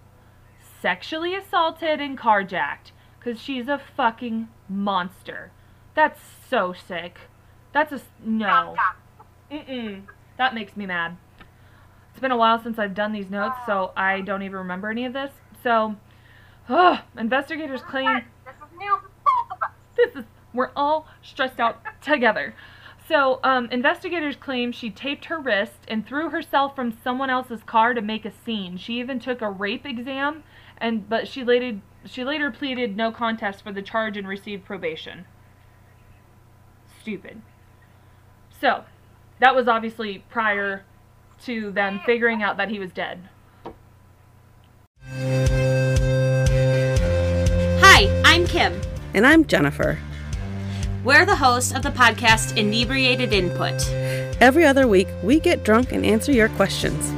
sexually 0.81 1.35
assaulted, 1.35 1.99
and 1.99 2.17
carjacked. 2.17 2.91
Cause 3.19 3.39
she's 3.41 3.67
a 3.67 3.81
fucking 3.97 4.47
monster. 4.69 5.51
That's 5.93 6.19
so 6.49 6.73
sick. 6.73 7.19
That's 7.73 7.91
a 7.91 8.01
no. 8.23 8.75
Mm-mm. 9.51 10.03
That 10.37 10.53
makes 10.53 10.75
me 10.75 10.85
mad. 10.85 11.17
Been 12.23 12.31
a 12.31 12.37
while 12.37 12.63
since 12.63 12.79
I've 12.79 12.93
done 12.93 13.11
these 13.11 13.29
notes, 13.29 13.57
so 13.65 13.91
I 13.97 14.21
don't 14.21 14.43
even 14.43 14.55
remember 14.55 14.89
any 14.89 15.03
of 15.03 15.11
this. 15.11 15.33
So, 15.61 15.97
ugh, 16.69 16.99
investigators 17.17 17.81
claim 17.81 18.23
This 18.45 18.55
is 18.55 18.77
new 18.79 18.95
for 18.95 19.09
both 19.25 19.57
of 19.57 19.61
us. 19.61 19.71
this 19.97 20.15
is 20.15 20.23
we're 20.53 20.71
all 20.73 21.05
stressed 21.21 21.59
out 21.59 21.81
together. 22.01 22.55
So, 23.09 23.41
um, 23.43 23.67
investigators 23.71 24.37
claim 24.37 24.71
she 24.71 24.89
taped 24.89 25.25
her 25.25 25.37
wrist 25.37 25.79
and 25.89 26.07
threw 26.07 26.29
herself 26.29 26.77
from 26.77 26.97
someone 27.03 27.29
else's 27.29 27.61
car 27.61 27.93
to 27.93 28.01
make 28.01 28.23
a 28.23 28.31
scene. 28.31 28.77
She 28.77 29.01
even 29.01 29.19
took 29.19 29.41
a 29.41 29.49
rape 29.49 29.85
exam, 29.85 30.45
and 30.77 31.09
but 31.09 31.27
she 31.27 31.43
later 31.43 31.81
she 32.05 32.23
later 32.23 32.49
pleaded 32.51 32.95
no 32.95 33.11
contest 33.11 33.61
for 33.61 33.73
the 33.73 33.81
charge 33.81 34.15
and 34.15 34.29
received 34.29 34.63
probation. 34.63 35.25
Stupid. 37.01 37.41
So, 38.61 38.85
that 39.41 39.53
was 39.53 39.67
obviously 39.67 40.19
prior 40.29 40.85
to 41.45 41.71
them 41.71 41.99
figuring 42.05 42.41
out 42.43 42.57
that 42.57 42.69
he 42.69 42.79
was 42.79 42.91
dead. 42.91 43.29
Hi, 47.81 48.21
I'm 48.25 48.45
Kim. 48.47 48.79
And 49.13 49.27
I'm 49.27 49.45
Jennifer. 49.45 49.99
We're 51.03 51.25
the 51.25 51.35
hosts 51.35 51.73
of 51.75 51.83
the 51.83 51.89
podcast 51.89 52.57
Inebriated 52.57 53.33
Input. 53.33 53.87
Every 54.41 54.65
other 54.65 54.87
week, 54.87 55.07
we 55.21 55.39
get 55.39 55.63
drunk 55.63 55.91
and 55.91 56.05
answer 56.05 56.31
your 56.31 56.49
questions. 56.49 57.11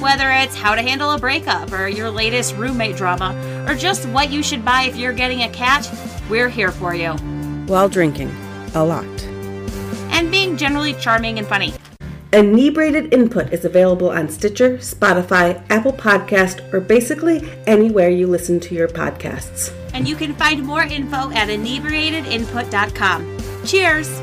Whether 0.00 0.30
it's 0.30 0.56
how 0.56 0.74
to 0.74 0.82
handle 0.82 1.10
a 1.12 1.18
breakup, 1.18 1.72
or 1.72 1.88
your 1.88 2.10
latest 2.10 2.56
roommate 2.56 2.96
drama, 2.96 3.34
or 3.68 3.74
just 3.74 4.08
what 4.08 4.30
you 4.30 4.42
should 4.42 4.64
buy 4.64 4.82
if 4.84 4.96
you're 4.96 5.12
getting 5.12 5.42
a 5.42 5.50
cat, 5.50 5.90
we're 6.30 6.48
here 6.48 6.72
for 6.72 6.94
you. 6.94 7.12
While 7.66 7.88
drinking. 7.88 8.34
A 8.74 8.84
lot. 8.84 9.04
And 10.10 10.30
being 10.30 10.56
generally 10.56 10.94
charming 10.94 11.38
and 11.38 11.46
funny. 11.46 11.74
Inebriated 12.32 13.14
Input 13.14 13.54
is 13.54 13.64
available 13.64 14.10
on 14.10 14.28
Stitcher, 14.28 14.76
Spotify, 14.78 15.64
Apple 15.70 15.94
Podcast, 15.94 16.72
or 16.74 16.80
basically 16.80 17.50
anywhere 17.66 18.10
you 18.10 18.26
listen 18.26 18.60
to 18.60 18.74
your 18.74 18.86
podcasts. 18.86 19.72
And 19.94 20.06
you 20.06 20.14
can 20.14 20.34
find 20.34 20.62
more 20.62 20.82
info 20.82 21.30
at 21.30 21.48
inebriatedinput.com. 21.48 23.38
Cheers! 23.64 24.20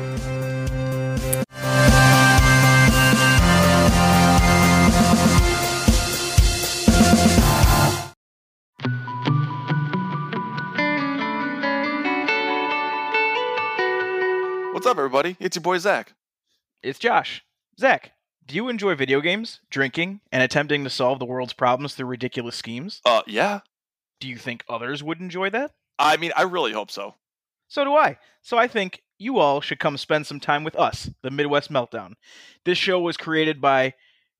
What's 14.72 14.86
up, 14.86 14.98
everybody? 14.98 15.36
It's 15.40 15.56
your 15.56 15.62
boy 15.62 15.78
Zach. 15.78 16.12
It's 16.82 17.00
Josh. 17.00 17.45
Zach, 17.78 18.12
Do 18.46 18.54
you 18.54 18.68
enjoy 18.68 18.94
video 18.94 19.20
games, 19.20 19.60
drinking, 19.70 20.20
and 20.32 20.42
attempting 20.42 20.84
to 20.84 20.90
solve 20.90 21.18
the 21.18 21.26
world's 21.26 21.52
problems 21.52 21.94
through 21.94 22.06
ridiculous 22.06 22.56
schemes? 22.56 23.00
Uh, 23.04 23.22
yeah. 23.26 23.60
Do 24.20 24.28
you 24.28 24.38
think 24.38 24.64
others 24.68 25.02
would 25.02 25.20
enjoy 25.20 25.50
that? 25.50 25.72
I 25.98 26.16
mean, 26.16 26.32
I 26.36 26.42
really 26.42 26.72
hope 26.72 26.90
so. 26.90 27.14
So 27.68 27.84
do 27.84 27.94
I. 27.94 28.18
So 28.42 28.56
I 28.56 28.68
think 28.68 29.02
you 29.18 29.38
all 29.38 29.60
should 29.60 29.78
come 29.80 29.96
spend 29.96 30.26
some 30.26 30.40
time 30.40 30.64
with 30.64 30.76
us, 30.76 31.10
the 31.22 31.30
Midwest 31.30 31.70
Meltdown. 31.70 32.14
This 32.64 32.78
show 32.78 33.00
was 33.00 33.16
created 33.16 33.60
by 33.60 33.94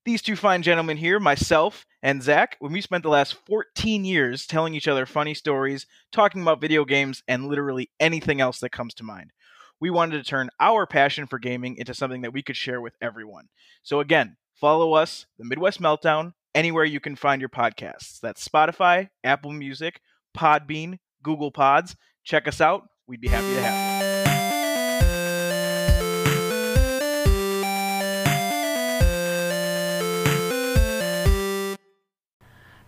these 0.05 0.21
two 0.21 0.37
fine 0.37 0.63
gentlemen 0.63 0.97
here, 0.97 1.19
myself 1.19 1.85
and 2.01 2.23
Zach, 2.23 2.55
when 2.59 2.71
we 2.71 2.79
spent 2.79 3.03
the 3.03 3.09
last 3.09 3.35
14 3.45 4.05
years 4.05 4.45
telling 4.45 4.73
each 4.73 4.87
other 4.87 5.05
funny 5.05 5.33
stories, 5.33 5.85
talking 6.11 6.41
about 6.41 6.61
video 6.61 6.85
games, 6.85 7.23
and 7.27 7.47
literally 7.47 7.89
anything 7.99 8.39
else 8.39 8.59
that 8.59 8.71
comes 8.71 8.93
to 8.95 9.03
mind. 9.03 9.33
We 9.79 9.89
wanted 9.89 10.17
to 10.17 10.29
turn 10.29 10.49
our 10.59 10.87
passion 10.87 11.27
for 11.27 11.37
gaming 11.39 11.75
into 11.77 11.93
something 11.93 12.21
that 12.21 12.33
we 12.33 12.41
could 12.41 12.57
share 12.57 12.81
with 12.81 12.95
everyone. 13.01 13.49
So 13.83 13.99
again, 13.99 14.37
follow 14.55 14.93
us, 14.93 15.27
the 15.37 15.45
Midwest 15.45 15.81
Meltdown, 15.81 16.33
anywhere 16.55 16.83
you 16.85 16.99
can 16.99 17.15
find 17.15 17.41
your 17.41 17.49
podcasts. 17.49 18.19
That's 18.19 18.47
Spotify, 18.47 19.09
Apple 19.23 19.51
Music, 19.51 20.01
Podbean, 20.35 20.97
Google 21.21 21.51
Pods. 21.51 21.95
Check 22.23 22.47
us 22.47 22.59
out. 22.59 22.87
We'd 23.07 23.21
be 23.21 23.27
happy 23.27 23.53
to 23.53 23.61
have 23.61 24.01
you. 24.01 24.07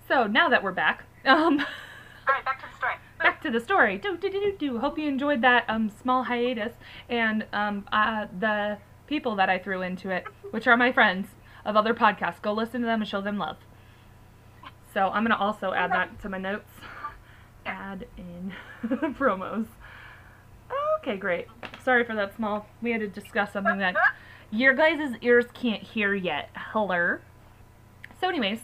So 0.07 0.25
now 0.25 0.49
that 0.49 0.63
we're 0.63 0.71
back, 0.71 1.03
um, 1.25 1.59
All 1.59 2.33
right, 2.33 2.43
back 2.43 2.59
to 2.61 2.65
the 2.65 2.68
story. 2.68 2.68
To 3.41 3.49
the 3.49 3.59
story. 3.59 3.97
Do 3.97 4.17
do 4.17 4.29
do 4.29 4.55
do. 4.57 4.79
Hope 4.79 4.97
you 4.97 5.07
enjoyed 5.07 5.41
that 5.41 5.65
um 5.69 5.89
small 6.01 6.23
hiatus 6.23 6.73
and 7.07 7.45
um 7.53 7.87
uh 7.91 8.27
the 8.37 8.77
people 9.07 9.35
that 9.35 9.49
I 9.49 9.57
threw 9.57 9.81
into 9.81 10.09
it, 10.09 10.25
which 10.51 10.67
are 10.67 10.77
my 10.77 10.91
friends 10.91 11.27
of 11.65 11.75
other 11.75 11.93
podcasts. 11.93 12.41
Go 12.41 12.53
listen 12.53 12.81
to 12.81 12.87
them 12.87 13.01
and 13.01 13.09
show 13.09 13.21
them 13.21 13.37
love. 13.37 13.57
So 14.93 15.07
I'm 15.09 15.23
gonna 15.23 15.37
also 15.37 15.73
add 15.73 15.91
that 15.91 16.19
to 16.21 16.29
my 16.29 16.37
notes. 16.37 16.69
Add 17.65 18.07
in 18.17 18.53
promos. 19.17 19.67
Okay, 21.01 21.17
great. 21.17 21.47
Sorry 21.83 22.03
for 22.03 22.15
that 22.15 22.35
small. 22.35 22.67
We 22.81 22.91
had 22.91 23.01
to 23.01 23.07
discuss 23.07 23.53
something 23.53 23.77
that 23.79 23.95
your 24.51 24.73
guys' 24.73 25.13
ears 25.21 25.45
can't 25.53 25.81
hear 25.81 26.13
yet. 26.13 26.49
Hello. 26.55 27.19
So, 28.19 28.27
anyways, 28.27 28.59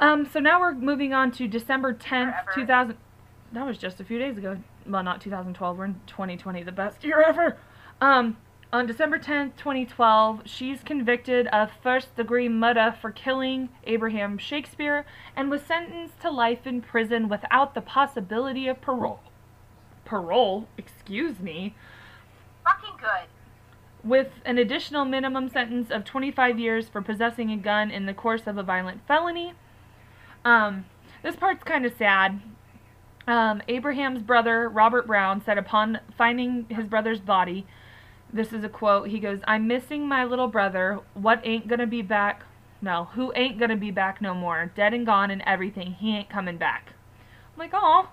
um, 0.00 0.28
so 0.32 0.38
now 0.38 0.60
we're 0.60 0.74
moving 0.74 1.12
on 1.12 1.32
to 1.32 1.48
December 1.48 1.92
10th, 1.92 2.44
Forever. 2.44 2.50
2000. 2.54 2.96
That 3.52 3.66
was 3.66 3.78
just 3.78 4.00
a 4.00 4.04
few 4.04 4.18
days 4.18 4.36
ago. 4.36 4.58
Well, 4.86 5.02
not 5.02 5.20
2012. 5.20 5.76
We're 5.78 5.84
in 5.86 6.00
2020, 6.06 6.62
the 6.62 6.72
best 6.72 7.02
year 7.04 7.22
ever. 7.26 7.56
Um, 8.00 8.36
on 8.72 8.86
December 8.86 9.18
10th, 9.18 9.56
2012, 9.56 10.42
she's 10.44 10.82
convicted 10.82 11.46
of 11.48 11.70
first 11.82 12.14
degree 12.16 12.48
murder 12.48 12.94
for 13.00 13.10
killing 13.10 13.70
Abraham 13.84 14.36
Shakespeare 14.36 15.06
and 15.34 15.50
was 15.50 15.62
sentenced 15.62 16.20
to 16.20 16.30
life 16.30 16.66
in 16.66 16.82
prison 16.82 17.28
without 17.30 17.74
the 17.74 17.80
possibility 17.80 18.68
of 18.68 18.80
parole. 18.82 19.20
Parole? 20.04 20.68
Excuse 20.76 21.38
me 21.40 21.74
Fucking 22.64 22.96
good. 23.00 23.28
with 24.04 24.28
an 24.44 24.58
additional 24.58 25.06
minimum 25.06 25.48
sentence 25.48 25.90
of 25.90 26.04
25 26.04 26.58
years 26.58 26.88
for 26.88 27.00
possessing 27.00 27.50
a 27.50 27.56
gun 27.56 27.90
in 27.90 28.04
the 28.04 28.14
course 28.14 28.46
of 28.46 28.58
a 28.58 28.62
violent 28.62 29.00
felony. 29.08 29.54
Um, 30.44 30.84
this 31.22 31.36
part's 31.36 31.64
kind 31.64 31.86
of 31.86 31.94
sad. 31.96 32.40
Um, 33.28 33.60
Abraham's 33.68 34.22
brother, 34.22 34.70
Robert 34.70 35.06
Brown, 35.06 35.42
said 35.44 35.58
upon 35.58 36.00
finding 36.16 36.64
his 36.70 36.86
brother's 36.86 37.20
body, 37.20 37.66
this 38.32 38.54
is 38.54 38.64
a 38.64 38.70
quote, 38.70 39.08
he 39.08 39.20
goes, 39.20 39.40
I'm 39.46 39.66
missing 39.66 40.08
my 40.08 40.24
little 40.24 40.48
brother. 40.48 41.00
What 41.12 41.42
ain't 41.44 41.68
gonna 41.68 41.86
be 41.86 42.00
back? 42.00 42.44
No, 42.80 43.04
who 43.12 43.30
ain't 43.36 43.58
gonna 43.58 43.76
be 43.76 43.90
back 43.90 44.22
no 44.22 44.32
more? 44.32 44.72
Dead 44.74 44.94
and 44.94 45.04
gone 45.04 45.30
and 45.30 45.42
everything. 45.44 45.92
He 45.92 46.16
ain't 46.16 46.30
coming 46.30 46.56
back. 46.56 46.94
I'm 47.52 47.58
like, 47.58 47.72
oh, 47.74 48.08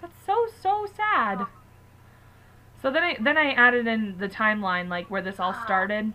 that's 0.00 0.14
so, 0.24 0.46
so 0.62 0.86
sad. 0.96 1.46
So 2.80 2.92
then 2.92 3.02
I 3.02 3.16
then 3.20 3.36
I 3.36 3.50
added 3.50 3.88
in 3.88 4.18
the 4.18 4.28
timeline 4.28 4.88
like 4.88 5.10
where 5.10 5.22
this 5.22 5.40
all 5.40 5.54
started. 5.64 6.12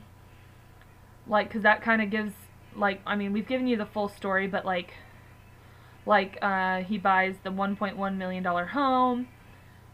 Like 1.27 1.51
cuz 1.51 1.63
that 1.63 1.81
kind 1.81 2.01
of 2.01 2.09
gives 2.09 2.33
like 2.77 3.01
I 3.05 3.17
mean, 3.17 3.33
we've 3.33 3.47
given 3.47 3.67
you 3.67 3.75
the 3.75 3.85
full 3.85 4.07
story 4.07 4.47
but 4.47 4.65
like 4.65 4.93
like 6.09 6.37
uh 6.41 6.81
he 6.81 6.97
buys 6.97 7.35
the 7.43 7.51
1.1 7.51 8.17
million 8.17 8.43
dollar 8.43 8.65
home 8.65 9.27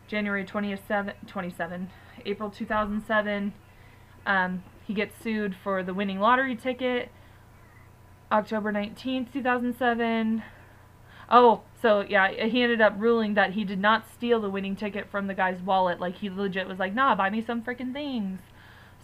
January 0.07 0.45
27 0.45 1.13
27 1.27 1.89
April 2.25 2.49
2007 2.49 3.53
um 4.25 4.63
he 4.87 4.93
gets 4.93 5.21
sued 5.21 5.55
for 5.61 5.83
the 5.83 5.93
winning 5.93 6.19
lottery 6.19 6.55
ticket 6.55 7.11
October 8.31 8.71
19th, 8.71 9.31
2007. 9.31 10.43
Oh, 11.29 11.61
so 11.81 12.01
yeah, 12.01 12.45
he 12.45 12.61
ended 12.61 12.81
up 12.81 12.95
ruling 12.97 13.33
that 13.35 13.53
he 13.53 13.63
did 13.63 13.79
not 13.79 14.05
steal 14.11 14.39
the 14.39 14.49
winning 14.49 14.75
ticket 14.75 15.09
from 15.09 15.27
the 15.27 15.33
guy's 15.33 15.61
wallet. 15.61 15.99
Like 15.99 16.17
he 16.17 16.29
legit 16.29 16.67
was 16.67 16.79
like, 16.79 16.93
"Nah, 16.93 17.15
buy 17.15 17.29
me 17.29 17.41
some 17.41 17.61
freaking 17.61 17.93
things." 17.93 18.39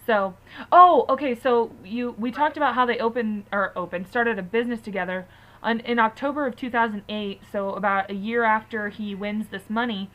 So, 0.05 0.35
oh, 0.71 1.05
okay. 1.09 1.35
So 1.35 1.71
you 1.83 2.11
we 2.17 2.31
talked 2.31 2.57
about 2.57 2.75
how 2.75 2.85
they 2.85 2.99
opened 2.99 3.45
or 3.51 3.71
opened 3.77 4.07
started 4.07 4.37
a 4.37 4.43
business 4.43 4.81
together 4.81 5.27
on, 5.63 5.79
in 5.81 5.99
October 5.99 6.45
of 6.47 6.55
2008. 6.55 7.41
So 7.51 7.71
about 7.71 8.09
a 8.09 8.15
year 8.15 8.43
after 8.43 8.89
he 8.89 9.15
wins 9.15 9.47
this 9.51 9.69
money, 9.69 10.09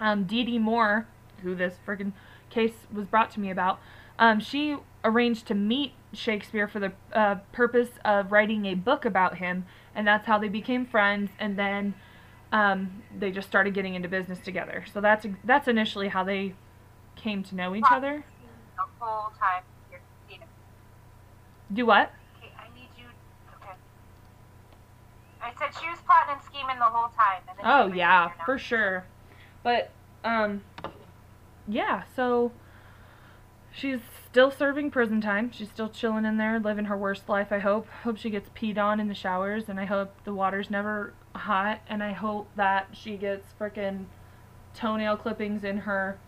um, 0.00 0.24
Dee 0.24 0.44
Dee 0.44 0.58
Moore, 0.58 1.06
who 1.42 1.54
this 1.54 1.74
freaking 1.86 2.12
case 2.50 2.74
was 2.92 3.06
brought 3.06 3.30
to 3.32 3.40
me 3.40 3.50
about, 3.50 3.78
um, 4.18 4.40
she 4.40 4.76
arranged 5.04 5.46
to 5.46 5.54
meet 5.54 5.92
Shakespeare 6.12 6.66
for 6.66 6.80
the 6.80 6.92
uh, 7.12 7.36
purpose 7.52 7.90
of 8.04 8.32
writing 8.32 8.66
a 8.66 8.74
book 8.74 9.04
about 9.04 9.36
him, 9.38 9.66
and 9.94 10.06
that's 10.06 10.26
how 10.26 10.38
they 10.38 10.48
became 10.48 10.86
friends. 10.86 11.30
And 11.38 11.58
then 11.58 11.94
um, 12.50 13.02
they 13.16 13.30
just 13.30 13.46
started 13.46 13.74
getting 13.74 13.94
into 13.94 14.08
business 14.08 14.38
together. 14.38 14.84
So 14.92 15.00
that's 15.00 15.26
that's 15.44 15.68
initially 15.68 16.08
how 16.08 16.24
they 16.24 16.54
came 17.16 17.42
to 17.44 17.54
know 17.54 17.74
each 17.74 17.84
other. 17.90 18.24
The 18.76 18.82
whole 19.04 19.30
time. 19.38 19.62
You're, 19.90 20.00
you 20.30 20.38
know, 20.38 20.46
Do 21.72 21.86
what? 21.86 22.12
okay, 22.38 22.52
I 22.58 22.74
need 22.74 22.88
you. 22.96 23.04
Okay. 23.56 23.74
Said 25.58 25.70
she 25.80 25.88
was 25.88 25.98
plotting 26.04 26.34
and 26.34 26.42
scheming 26.42 26.78
the 26.78 26.84
whole 26.84 27.08
time. 27.08 27.42
Oh 27.64 27.92
yeah, 27.92 28.30
for 28.44 28.58
sure. 28.58 29.04
But 29.62 29.90
um 30.24 30.62
yeah, 31.66 32.02
so 32.14 32.52
she's 33.72 34.00
still 34.26 34.50
serving 34.50 34.90
prison 34.90 35.20
time. 35.20 35.50
She's 35.50 35.68
still 35.68 35.88
chilling 35.88 36.24
in 36.24 36.36
there, 36.36 36.58
living 36.58 36.86
her 36.86 36.96
worst 36.96 37.28
life, 37.28 37.50
I 37.50 37.58
hope. 37.58 37.88
Hope 38.04 38.18
she 38.18 38.30
gets 38.30 38.50
peed 38.50 38.78
on 38.78 39.00
in 39.00 39.08
the 39.08 39.14
showers 39.14 39.68
and 39.68 39.80
I 39.80 39.84
hope 39.84 40.14
the 40.24 40.34
water's 40.34 40.70
never 40.70 41.12
hot 41.34 41.80
and 41.88 42.02
I 42.02 42.12
hope 42.12 42.48
that 42.56 42.88
she 42.92 43.16
gets 43.16 43.52
frickin' 43.58 44.06
toenail 44.74 45.16
clippings 45.16 45.64
in 45.64 45.78
her 45.78 46.18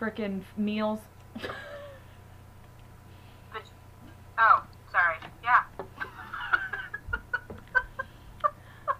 frickin' 0.00 0.42
meals. 0.56 1.00
But, 3.52 3.62
oh, 4.38 4.64
sorry. 4.90 5.16
Yeah. 5.42 5.62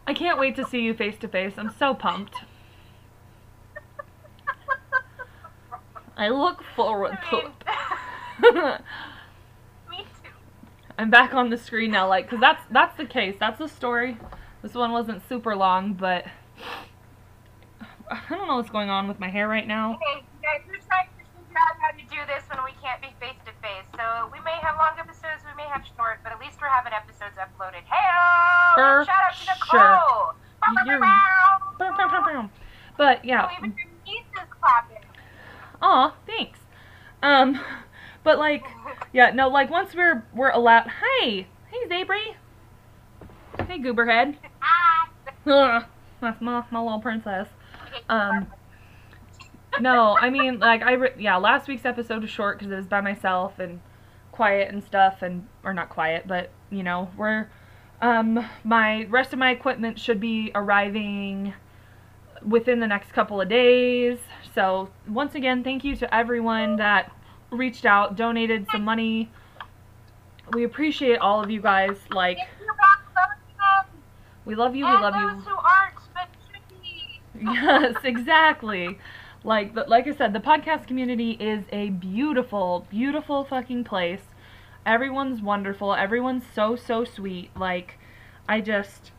I 0.07 0.15
can't 0.15 0.39
wait 0.39 0.55
to 0.57 0.65
see 0.65 0.81
you 0.81 0.95
face 0.95 1.19
to 1.19 1.29
face. 1.29 1.55
I'm 1.57 1.75
so 1.79 1.95
pumped. 1.95 2.37
I 6.17 6.29
look 6.29 6.63
forward 6.75 7.19
to 7.31 7.37
I 7.67 7.83
it. 8.43 8.81
me 9.91 9.99
too. 10.23 10.31
I'm 10.99 11.11
back 11.11 11.35
on 11.35 11.51
the 11.51 11.59
screen 11.59 11.91
now, 11.91 12.09
like, 12.09 12.31
cause 12.31 12.41
that's 12.41 12.63
that's 12.71 12.97
the 12.97 13.05
case. 13.05 13.37
That's 13.39 13.59
the 13.59 13.69
story. 13.69 14.17
This 14.63 14.75
one 14.75 14.93
wasn't 14.93 15.23
super 15.29 15.55
long, 15.55 15.93
but 15.93 16.25
I 18.11 18.21
don't 18.31 18.49
know 18.49 18.57
what's 18.57 18.71
going 18.71 18.89
on 18.89 19.09
with 19.09 19.21
my 19.21 19.29
hair 19.29 19.49
right 19.49 19.67
now. 19.67 19.95
Okay, 19.95 20.25
guys, 20.41 20.63
we're 20.67 20.81
trying 20.89 21.11
to 21.19 21.25
figure 21.37 21.59
out 21.59 21.77
how 21.83 21.91
to 21.91 22.03
do 22.09 22.21
this 22.33 22.43
when 22.49 22.65
we 22.65 22.73
can't 22.81 23.03
be 23.03 23.09
face 23.21 23.37
to 23.45 23.53
face. 23.61 23.85
So 23.99 24.31
we 24.33 24.41
may 24.41 24.57
have 24.63 24.77
long 24.79 24.97
episodes, 24.99 25.45
we 25.45 25.53
may 25.59 25.69
have 25.69 25.85
short, 25.99 26.21
but 26.23 26.33
at 26.33 26.41
least 26.41 26.57
we're 26.63 26.73
having 26.73 26.95
episodes 26.95 27.37
uploaded. 27.37 27.85
Hey, 27.85 28.07
But 33.07 33.19
Oh, 33.19 33.23
yeah, 33.23 33.49
even 33.57 33.73
your 33.79 33.87
niece 34.05 34.25
is 34.35 34.49
clapping. 34.51 34.99
aw, 35.81 36.13
thanks. 36.27 36.59
Um, 37.23 37.61
but 38.25 38.37
like, 38.37 38.65
yeah, 39.13 39.31
no, 39.31 39.47
like 39.47 39.71
once 39.71 39.95
we're 39.95 40.25
we're 40.35 40.51
allowed. 40.51 40.91
Hey, 41.21 41.47
hey, 41.71 41.89
Zabri. 41.89 42.35
Hey, 43.69 43.79
Gooberhead. 43.79 44.35
Ah. 44.61 45.09
Ugh, 45.47 45.85
That's 46.21 46.41
my 46.41 46.65
my 46.73 46.81
little 46.81 46.99
princess. 46.99 47.47
Um, 48.09 48.49
no, 49.81 50.19
I 50.21 50.29
mean, 50.29 50.59
like, 50.59 50.83
I, 50.83 50.97
yeah, 51.17 51.37
last 51.37 51.69
week's 51.69 51.85
episode 51.85 52.23
was 52.23 52.31
short 52.31 52.59
because 52.59 52.73
it 52.73 52.77
was 52.77 52.87
by 52.89 53.01
myself 53.01 53.61
and 53.61 53.79
quiet 54.33 54.73
and 54.73 54.83
stuff, 54.83 55.23
and, 55.23 55.47
or 55.63 55.73
not 55.73 55.91
quiet, 55.91 56.27
but, 56.27 56.51
you 56.71 56.83
know, 56.83 57.09
we're, 57.17 57.47
um, 58.03 58.45
my, 58.65 59.05
rest 59.05 59.33
of 59.33 59.39
my 59.39 59.53
equipment 59.53 60.01
should 60.01 60.19
be 60.19 60.51
arriving 60.57 61.55
within 62.47 62.81
the 62.81 62.87
next 62.87 63.13
couple 63.13 63.41
of 63.41 63.49
days. 63.49 64.19
So, 64.55 64.89
once 65.09 65.35
again, 65.35 65.63
thank 65.65 65.85
you 65.85 65.97
to 65.97 66.15
everyone 66.15 66.77
that 66.77 67.13
reached 67.51 67.85
out, 67.85 68.17
donated 68.17 68.67
some 68.71 68.85
money. 68.85 69.31
we 70.53 70.65
appreciate 70.65 71.19
all 71.19 71.43
of 71.43 71.51
you 71.51 71.61
guys. 71.61 71.97
Like, 72.11 72.39
Thank 72.39 72.49
you, 72.61 72.67
Roxanne. 72.69 73.91
we 74.45 74.55
love 74.55 74.77
you. 74.77 74.87
We 74.87 74.93
love 74.93 75.15
you. 75.15 75.29
who 75.29 75.57
aren't, 75.57 75.95
but 76.15 76.29
should 76.51 76.83
be. 76.83 77.21
yes, 77.43 77.97
exactly. 78.05 78.99
Like, 79.45 79.75
the, 79.75 79.85
like 79.85 80.07
I 80.07 80.15
said, 80.15 80.33
the 80.33 80.41
podcast 80.41 80.87
community 80.87 81.33
is 81.33 81.65
a 81.73 81.91
beautiful, 81.91 82.87
beautiful 82.91 83.45
fucking 83.45 83.85
place. 83.85 84.23
Everyone's 84.85 85.43
wonderful. 85.43 85.95
Everyone's 85.95 86.45
so, 86.55 86.77
so 86.77 87.05
sweet. 87.05 87.51
Like, 87.57 87.99
I 88.49 88.61
just, 88.61 89.11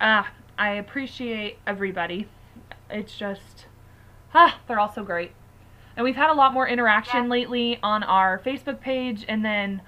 ah, 0.00 0.30
I 0.58 0.70
appreciate 0.70 1.58
everybody. 1.66 2.26
It's 2.92 3.16
just, 3.16 3.66
ah, 4.34 4.58
they're 4.66 4.80
all 4.80 4.92
so 4.92 5.04
great. 5.04 5.32
And 5.96 6.04
we've 6.04 6.16
had 6.16 6.30
a 6.30 6.34
lot 6.34 6.52
more 6.52 6.66
interaction 6.68 7.24
Yeah. 7.24 7.30
lately 7.30 7.78
on 7.82 8.02
our 8.02 8.38
Facebook 8.38 8.80
page 8.80 9.24
and 9.28 9.44
then 9.44 9.82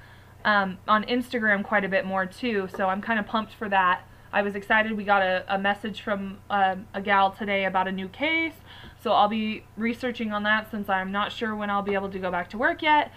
um, 0.44 0.78
on 0.88 1.04
Instagram 1.04 1.62
quite 1.62 1.84
a 1.84 1.88
bit 1.88 2.04
more 2.04 2.26
too. 2.26 2.68
So 2.76 2.88
I'm 2.88 3.00
kind 3.00 3.20
of 3.20 3.26
pumped 3.26 3.54
for 3.54 3.68
that. 3.68 4.02
I 4.32 4.42
was 4.42 4.54
excited. 4.54 4.92
We 4.92 5.04
got 5.04 5.22
a, 5.22 5.44
a 5.46 5.58
message 5.58 6.00
from 6.00 6.38
um, 6.50 6.86
a 6.94 7.00
gal 7.00 7.30
today 7.30 7.64
about 7.64 7.86
a 7.86 7.92
new 7.92 8.08
case. 8.08 8.54
So 9.02 9.12
I'll 9.12 9.28
be 9.28 9.64
researching 9.76 10.32
on 10.32 10.42
that 10.44 10.70
since 10.70 10.88
I'm 10.88 11.12
not 11.12 11.32
sure 11.32 11.54
when 11.54 11.70
I'll 11.70 11.82
be 11.82 11.94
able 11.94 12.10
to 12.10 12.18
go 12.18 12.30
back 12.30 12.48
to 12.50 12.58
work 12.58 12.82
yet. 12.82 13.12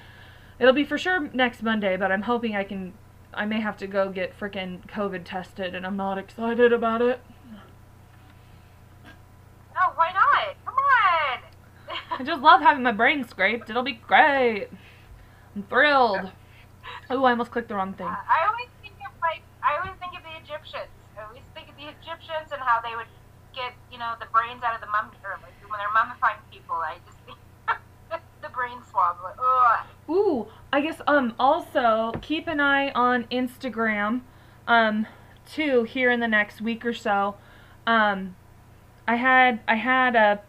It'll 0.59 0.73
be 0.73 0.83
for 0.83 0.97
sure 0.97 1.29
next 1.33 1.63
Monday, 1.63 1.97
but 1.97 2.11
I'm 2.11 2.23
hoping 2.23 2.55
I 2.55 2.63
can. 2.63 2.93
I 3.33 3.45
may 3.45 3.59
have 3.59 3.75
to 3.77 3.87
go 3.87 4.09
get 4.09 4.37
frickin' 4.39 4.87
COVID 4.87 5.23
tested, 5.25 5.75
and 5.75 5.85
I'm 5.85 5.97
not 5.97 6.17
excited 6.17 6.71
about 6.71 7.01
it. 7.01 7.19
Oh, 9.77 9.91
why 9.95 10.11
not? 10.13 10.55
Come 10.65 10.75
on. 10.75 11.39
I 12.19 12.23
just 12.23 12.41
love 12.41 12.61
having 12.61 12.83
my 12.83 12.91
brain 12.91 13.27
scraped. 13.27 13.69
It'll 13.69 13.83
be 13.83 13.93
great. 13.93 14.67
I'm 15.55 15.63
thrilled. 15.63 16.31
Oh, 17.09 17.23
I 17.23 17.31
almost 17.31 17.51
clicked 17.51 17.69
the 17.69 17.75
wrong 17.75 17.93
thing. 17.93 18.07
I 18.07 18.47
always 18.47 18.69
think 18.81 18.95
of 19.05 19.11
like 19.21 19.41
I 19.63 19.77
always 19.77 19.97
think 19.99 20.13
of 20.17 20.23
the 20.23 20.35
Egyptians. 20.43 20.89
I 21.17 21.23
always 21.23 21.43
think 21.53 21.69
of 21.69 21.75
the 21.77 21.89
Egyptians 21.89 22.51
and 22.51 22.61
how 22.61 22.81
they 22.81 22.95
would 22.95 23.07
get 23.53 23.73
you 23.91 23.97
know 23.97 24.13
the 24.19 24.27
brains 24.33 24.63
out 24.63 24.75
of 24.75 24.81
the 24.81 24.87
mummy 24.87 25.15
or 25.23 25.37
like 25.41 25.53
when 25.69 25.79
they're 25.79 25.95
mummifying 25.95 26.39
people. 26.51 26.75
I 26.75 26.97
just 27.05 27.17
think 27.25 27.37
the 28.41 28.49
brain 28.49 28.79
swab. 28.89 29.17
Like, 29.23 29.35
ugh. 29.39 29.85
Ooh, 30.09 30.47
I 30.73 30.81
guess 30.81 31.01
um 31.07 31.33
also 31.39 32.11
keep 32.21 32.47
an 32.47 32.59
eye 32.59 32.91
on 32.91 33.25
Instagram 33.25 34.21
um 34.67 35.05
too 35.45 35.83
here 35.83 36.09
in 36.09 36.19
the 36.19 36.27
next 36.27 36.61
week 36.61 36.85
or 36.85 36.93
so. 36.93 37.35
Um 37.85 38.35
I 39.07 39.15
had 39.15 39.59
I 39.67 39.75
had 39.75 40.15
a 40.15 40.41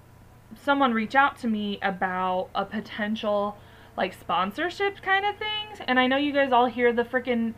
someone 0.63 0.95
reach 0.95 1.15
out 1.15 1.37
to 1.39 1.47
me 1.47 1.79
about 1.83 2.49
a 2.55 2.65
potential 2.65 3.57
like 3.97 4.15
sponsorship 4.15 5.03
kind 5.03 5.25
of 5.25 5.37
things 5.37 5.81
and 5.87 5.99
I 5.99 6.07
know 6.07 6.17
you 6.17 6.33
guys 6.33 6.53
all 6.53 6.67
hear 6.67 6.93
the 6.93 7.03
freaking 7.03 7.55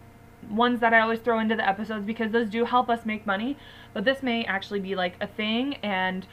ones 0.51 0.81
that 0.81 0.95
I 0.95 1.01
always 1.01 1.21
throw 1.21 1.39
into 1.39 1.57
the 1.57 1.69
episodes 1.69 2.05
because 2.07 2.33
those 2.33 2.49
do 2.49 2.65
help 2.65 2.89
us 2.89 3.05
make 3.05 3.27
money, 3.27 3.57
but 3.93 4.05
this 4.05 4.23
may 4.23 4.45
actually 4.45 4.81
be 4.81 4.95
like 4.95 5.15
a 5.21 5.27
thing 5.27 5.75
and 5.77 6.27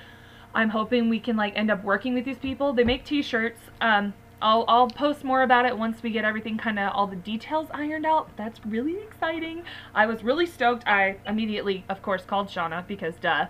I'm 0.54 0.69
hoping 0.69 1.10
we 1.10 1.19
can 1.19 1.36
like 1.36 1.56
end 1.56 1.69
up 1.69 1.84
working 1.84 2.13
with 2.13 2.25
these 2.25 2.38
people. 2.38 2.73
They 2.73 2.84
make 2.84 3.04
t-shirts. 3.04 3.60
Um 3.82 4.13
I'll 4.41 4.65
I'll 4.67 4.88
post 4.88 5.23
more 5.23 5.43
about 5.43 5.65
it 5.65 5.78
once 5.78 6.04
we 6.04 6.12
get 6.12 6.25
everything 6.25 6.58
kind 6.58 6.80
of 6.80 6.91
all 6.93 7.08
the 7.08 7.15
details 7.15 7.67
ironed 7.71 8.06
out. 8.06 8.36
That's 8.38 8.60
really 8.65 9.01
exciting. 9.01 9.63
I 9.93 10.06
was 10.06 10.23
really 10.23 10.45
stoked. 10.45 10.88
I 10.88 11.17
immediately 11.28 11.86
of 11.89 12.01
course 12.01 12.23
called 12.25 12.47
Shauna 12.47 12.86
because 12.88 13.15
duh. 13.15 13.47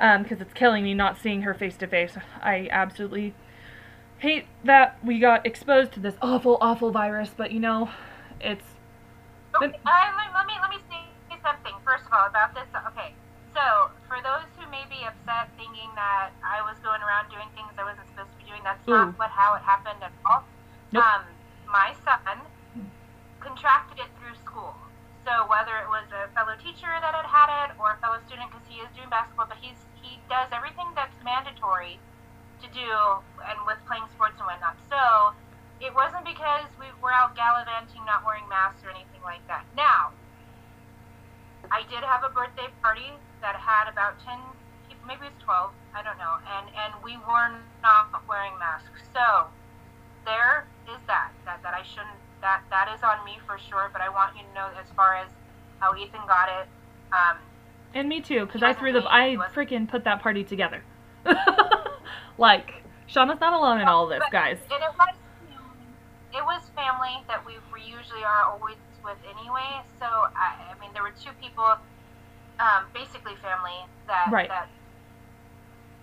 Um 0.00 0.24
cuz 0.24 0.40
it's 0.40 0.52
killing 0.52 0.84
me 0.84 0.94
not 0.94 1.18
seeing 1.18 1.42
her 1.42 1.54
face 1.54 1.76
to 1.78 1.86
face. 1.86 2.16
I 2.42 2.68
absolutely 2.70 3.34
hate 4.18 4.46
that 4.64 4.98
we 5.04 5.18
got 5.18 5.46
exposed 5.46 5.92
to 5.92 6.00
this 6.00 6.14
awful 6.22 6.58
awful 6.60 6.90
virus, 6.90 7.30
but 7.36 7.52
you 7.52 7.60
know, 7.60 7.90
it's 8.40 8.64
Okay, 9.56 9.66
uh, 9.66 10.10
let, 10.16 10.34
let 10.34 10.46
me 10.46 10.54
let 10.60 10.70
me 10.70 10.78
say 10.90 11.38
something 11.42 11.74
first 11.84 12.06
of 12.06 12.12
all 12.12 12.26
about 12.26 12.54
this. 12.54 12.66
Okay, 12.90 13.14
so 13.54 13.90
for 14.08 14.18
those 14.22 14.50
who 14.58 14.66
may 14.70 14.82
be 14.90 14.98
upset 15.06 15.48
thinking 15.56 15.90
that 15.94 16.30
I 16.42 16.60
was 16.66 16.76
going 16.82 17.02
around 17.02 17.30
doing 17.30 17.46
things 17.54 17.70
I 17.78 17.84
wasn't 17.84 18.08
supposed 18.10 18.32
to 18.34 18.38
be 18.42 18.50
doing, 18.50 18.62
that's 18.64 18.82
Ooh. 18.88 18.92
not 18.92 19.18
what 19.18 19.30
how 19.30 19.54
it 19.54 19.62
happened 19.62 20.02
at 20.02 20.12
all. 20.26 20.42
Nope. 20.90 21.04
Um, 21.04 21.22
my 21.70 21.94
son 22.02 22.42
contracted 23.40 23.98
it 24.02 24.10
through. 24.18 24.34
So 25.24 25.48
whether 25.48 25.80
it 25.80 25.88
was 25.88 26.04
a 26.12 26.28
fellow 26.36 26.52
teacher 26.60 26.92
that 27.00 27.16
had 27.16 27.24
had 27.24 27.48
it 27.64 27.70
or 27.80 27.96
a 27.96 27.98
fellow 28.04 28.20
student, 28.28 28.52
because 28.52 28.66
he 28.68 28.84
is 28.84 28.88
doing 28.92 29.08
basketball, 29.08 29.48
but 29.48 29.56
he's 29.60 29.80
he 30.04 30.20
does 30.28 30.52
everything 30.52 30.86
that's 30.92 31.16
mandatory 31.24 31.96
to 32.60 32.68
do, 32.76 32.92
and 33.48 33.56
with 33.64 33.80
playing 33.88 34.04
sports 34.12 34.36
and 34.36 34.44
whatnot. 34.44 34.76
So 34.92 35.32
it 35.80 35.92
wasn't 35.96 36.24
because 36.24 36.68
we 36.78 36.86
were 37.00 37.12
out 37.12 37.36
gallivanting, 37.36 38.04
not 38.04 38.24
wearing 38.24 38.48
masks 38.48 38.84
or 38.84 38.92
anything 38.92 39.20
like 39.24 39.44
that. 39.48 39.64
Now, 39.76 40.12
I 41.70 41.82
did 41.88 42.04
have 42.04 42.24
a 42.24 42.32
birthday 42.32 42.68
party 42.80 43.12
that 43.40 43.56
had 43.56 43.88
about 43.88 44.16
10 44.24 44.36
people, 44.88 45.04
maybe 45.06 45.28
it 45.28 45.36
was 45.36 45.44
12, 45.44 45.72
I 45.92 46.00
don't 46.00 46.16
know, 46.16 46.40
and, 46.56 46.66
and 46.72 46.92
we 47.04 47.16
were 47.28 47.52
not 47.82 48.08
wearing 48.28 48.56
masks. 48.56 49.04
So 49.12 49.48
there 50.24 50.64
is 50.88 51.00
that, 51.06 51.32
that, 51.44 51.60
that 51.62 51.74
I 51.74 51.82
shouldn't, 51.84 52.16
that, 52.44 52.60
that 52.68 52.92
is 52.94 53.02
on 53.02 53.24
me 53.24 53.38
for 53.46 53.56
sure, 53.58 53.88
but 53.92 54.02
I 54.02 54.08
want 54.10 54.36
you 54.36 54.42
to 54.46 54.52
know 54.54 54.68
as 54.78 54.86
far 54.94 55.16
as 55.16 55.28
how 55.80 55.96
Ethan 55.96 56.20
got 56.28 56.48
it, 56.60 56.68
um, 57.12 57.38
and 57.94 58.08
me 58.08 58.20
too 58.20 58.46
cuz 58.46 58.62
I 58.62 58.72
threw 58.72 58.92
the 58.92 59.02
I 59.08 59.36
freaking 59.54 59.88
put 59.88 60.04
that 60.04 60.20
party 60.22 60.44
together. 60.44 60.82
like 62.38 62.82
Shauna's 63.08 63.40
not 63.40 63.52
alone 63.52 63.80
in 63.80 63.88
all 63.88 64.06
this, 64.06 64.20
But- 64.20 64.32
guys. 64.32 64.58
And 64.70 64.82
it 64.82 64.92
was 64.98 65.14
it 66.34 66.44
was 66.44 66.62
family 66.74 67.22
that 67.28 67.46
we, 67.46 67.54
we 67.72 67.80
usually 67.80 68.24
are 68.24 68.42
always 68.44 68.76
with 69.04 69.18
anyway. 69.38 69.80
So 70.00 70.06
I, 70.06 70.74
I 70.74 70.80
mean, 70.80 70.90
there 70.92 71.02
were 71.04 71.14
two 71.14 71.30
people, 71.40 71.78
um, 72.58 72.82
basically 72.92 73.36
family 73.36 73.78
that 74.08 74.26
Right. 74.32 74.48
that 74.48 74.68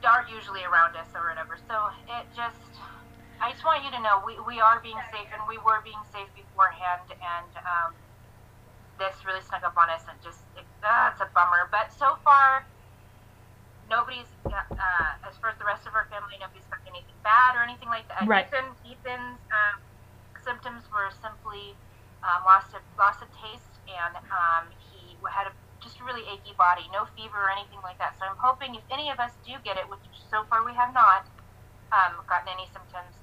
aren't 0.07 0.29
usually 0.29 0.63
around 0.63 0.95
us 0.95 1.07
or 1.13 1.27
whatever. 1.27 1.57
So 1.67 1.75
it 2.07 2.25
just, 2.33 2.63
I 3.41 3.49
just 3.49 3.65
want 3.65 3.81
you 3.81 3.89
to 3.91 4.01
know 4.05 4.21
we, 4.21 4.37
we 4.45 4.61
are 4.61 4.77
being 4.85 5.01
safe 5.09 5.27
and 5.33 5.41
we 5.49 5.57
were 5.65 5.81
being 5.81 5.99
safe 6.13 6.29
beforehand 6.37 7.09
and 7.09 7.51
um, 7.65 7.89
this 9.01 9.17
really 9.25 9.41
snuck 9.41 9.65
up 9.65 9.73
on 9.81 9.89
us 9.89 10.05
and 10.05 10.13
just 10.21 10.45
it, 10.53 10.65
uh, 10.85 11.09
it's 11.09 11.21
a 11.25 11.29
bummer. 11.33 11.65
But 11.73 11.89
so 11.89 12.21
far, 12.21 12.61
nobody's 13.89 14.29
got, 14.45 14.69
uh, 14.69 15.27
as 15.27 15.33
far 15.41 15.49
as 15.49 15.57
the 15.57 15.65
rest 15.65 15.89
of 15.89 15.97
our 15.97 16.05
family, 16.13 16.37
nobody's 16.37 16.69
got 16.69 16.85
anything 16.85 17.17
bad 17.25 17.57
or 17.57 17.65
anything 17.65 17.89
like 17.89 18.05
that. 18.13 18.29
Right. 18.29 18.45
Ethan, 18.45 18.77
Ethan's 18.85 19.41
um, 19.49 19.75
symptoms 20.45 20.85
were 20.93 21.09
simply 21.17 21.73
um, 22.21 22.45
loss 22.45 22.69
of 22.77 22.85
loss 23.01 23.17
of 23.25 23.29
taste, 23.41 23.81
and 23.89 24.13
um, 24.29 24.69
he 24.77 25.17
had 25.25 25.49
a 25.49 25.53
just 25.81 25.97
a 25.97 26.05
really 26.05 26.21
achy 26.29 26.53
body, 26.61 26.85
no 26.93 27.09
fever 27.17 27.41
or 27.41 27.49
anything 27.49 27.81
like 27.81 27.97
that. 27.97 28.13
So 28.21 28.29
I'm 28.29 28.37
hoping 28.37 28.77
if 28.77 28.85
any 28.93 29.09
of 29.09 29.17
us 29.17 29.33
do 29.41 29.57
get 29.65 29.81
it, 29.81 29.89
which 29.89 30.05
so 30.29 30.45
far 30.45 30.61
we 30.61 30.77
have 30.77 30.93
not 30.93 31.25
um, 31.89 32.21
gotten 32.29 32.53
any 32.53 32.69
symptoms, 32.69 33.17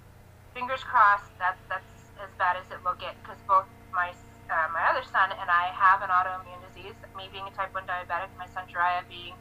fingers 0.59 0.83
crossed 0.83 1.31
that 1.39 1.55
that's 1.71 2.11
as 2.19 2.35
bad 2.35 2.59
as 2.59 2.67
it 2.75 2.83
will 2.83 2.99
get 2.99 3.15
because 3.23 3.39
both 3.47 3.71
my 3.95 4.11
uh, 4.51 4.67
my 4.75 4.83
other 4.91 5.07
son 5.07 5.31
and 5.31 5.47
I 5.47 5.71
have 5.71 6.03
an 6.03 6.11
autoimmune 6.11 6.59
disease. 6.67 6.99
Me 7.15 7.31
being 7.31 7.47
a 7.47 7.55
type 7.55 7.71
one 7.71 7.87
diabetic, 7.87 8.35
my 8.35 8.51
son 8.51 8.67
Jiraiya 8.67 9.07
being 9.07 9.39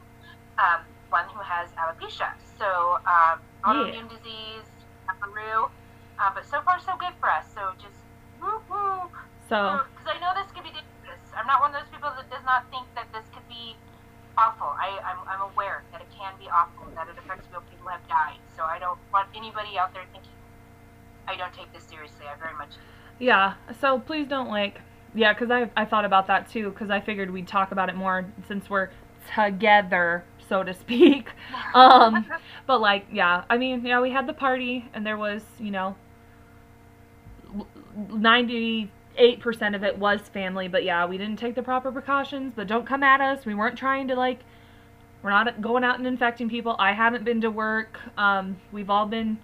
um, 0.62 0.86
one 1.10 1.26
who 1.34 1.42
has 1.42 1.74
alopecia. 1.74 2.30
So 2.54 3.02
um, 3.02 3.42
autoimmune 3.66 4.06
disease, 4.06 4.70
Peru. 5.18 5.66
Uh, 6.22 6.30
but 6.30 6.46
so 6.46 6.62
far 6.62 6.78
so 6.78 6.94
good 7.02 7.18
for 7.18 7.26
us. 7.26 7.50
So 7.50 7.74
just 7.82 7.98
woo 8.38 8.62
woo. 8.70 9.10
So 9.50 9.82
Because 9.90 10.06
I 10.14 10.22
know 10.22 10.30
this 10.38 10.54
could 10.54 10.62
be 10.62 10.70
dangerous. 10.70 11.24
I'm 11.34 11.50
not 11.50 11.58
one 11.58 11.74
of 11.74 11.82
those 11.82 11.90
people 11.90 12.14
that 12.14 12.30
does 12.30 12.46
not 12.46 12.70
think 12.70 12.86
that 12.94 13.10
this 13.10 13.26
could 13.34 13.46
be 13.50 13.74
awful. 14.38 14.70
I, 14.78 15.02
I'm, 15.02 15.18
I'm 15.26 15.42
aware 15.50 15.82
that 15.90 15.98
it 15.98 16.10
can 16.14 16.36
be 16.38 16.46
awful, 16.52 16.94
that 16.94 17.10
it 17.10 17.18
affects 17.18 17.48
people. 17.50 17.64
People 17.66 17.90
have 17.90 18.04
died. 18.06 18.38
So 18.54 18.62
I 18.62 18.78
don't 18.78 19.00
want 19.10 19.32
anybody 19.34 19.74
out 19.80 19.90
there 19.96 20.06
thinking 20.14 20.37
I 21.28 21.36
don't 21.36 21.52
take 21.52 21.72
this 21.72 21.84
seriously. 21.84 22.24
I 22.26 22.38
very 22.38 22.54
much. 22.56 22.70
Yeah, 23.18 23.54
so 23.80 23.98
please 23.98 24.26
don't 24.26 24.48
like, 24.48 24.80
yeah, 25.14 25.32
because 25.32 25.50
I, 25.50 25.70
I 25.76 25.84
thought 25.84 26.04
about 26.04 26.26
that 26.28 26.50
too, 26.50 26.70
because 26.70 26.90
I 26.90 27.00
figured 27.00 27.30
we'd 27.30 27.48
talk 27.48 27.72
about 27.72 27.88
it 27.88 27.96
more 27.96 28.26
since 28.46 28.70
we're 28.70 28.90
together, 29.34 30.24
so 30.48 30.62
to 30.62 30.74
speak. 30.74 31.30
Um, 31.74 32.24
but 32.66 32.80
like, 32.80 33.06
yeah, 33.12 33.44
I 33.50 33.58
mean, 33.58 33.84
yeah, 33.84 34.00
we 34.00 34.10
had 34.10 34.26
the 34.26 34.32
party, 34.32 34.88
and 34.94 35.04
there 35.04 35.18
was, 35.18 35.42
you 35.58 35.70
know, 35.70 35.96
98% 37.96 38.88
of 39.74 39.84
it 39.84 39.98
was 39.98 40.20
family, 40.22 40.66
but 40.66 40.82
yeah, 40.82 41.04
we 41.04 41.18
didn't 41.18 41.38
take 41.38 41.54
the 41.54 41.62
proper 41.62 41.92
precautions, 41.92 42.54
but 42.56 42.66
don't 42.66 42.86
come 42.86 43.02
at 43.02 43.20
us. 43.20 43.44
We 43.44 43.54
weren't 43.54 43.76
trying 43.76 44.08
to 44.08 44.14
like, 44.14 44.40
we're 45.22 45.30
not 45.30 45.60
going 45.60 45.84
out 45.84 45.98
and 45.98 46.06
infecting 46.06 46.48
people. 46.48 46.74
I 46.78 46.92
haven't 46.92 47.24
been 47.24 47.40
to 47.42 47.50
work. 47.50 47.98
Um, 48.16 48.56
we've 48.72 48.88
all 48.88 49.06
been 49.06 49.38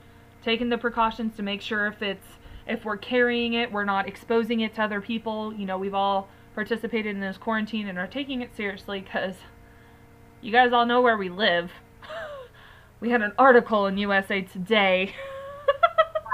taking 0.44 0.68
the 0.68 0.78
precautions 0.78 1.34
to 1.36 1.42
make 1.42 1.62
sure 1.62 1.86
if 1.86 2.02
it's 2.02 2.26
if 2.66 2.84
we're 2.84 2.96
carrying 2.96 3.54
it, 3.54 3.72
we're 3.72 3.84
not 3.84 4.08
exposing 4.08 4.60
it 4.60 4.74
to 4.74 4.82
other 4.82 5.00
people. 5.00 5.52
You 5.52 5.66
know, 5.66 5.76
we've 5.76 5.94
all 5.94 6.28
participated 6.54 7.14
in 7.14 7.20
this 7.20 7.36
quarantine 7.36 7.88
and 7.88 7.98
are 7.98 8.06
taking 8.06 8.42
it 8.42 8.56
seriously 8.56 9.00
because 9.00 9.34
you 10.40 10.52
guys 10.52 10.72
all 10.72 10.86
know 10.86 11.00
where 11.00 11.16
we 11.16 11.28
live. 11.28 11.70
we 13.00 13.10
had 13.10 13.22
an 13.22 13.32
article 13.38 13.86
in 13.86 13.98
USA 13.98 14.42
Today 14.42 15.14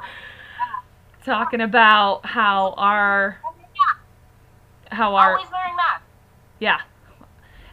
talking 1.24 1.60
about 1.60 2.26
how 2.26 2.74
our 2.76 3.40
how 4.90 5.14
our 5.14 5.36
Always 5.36 5.50
wearing 5.52 5.76
masks. 5.76 6.04
yeah. 6.58 6.80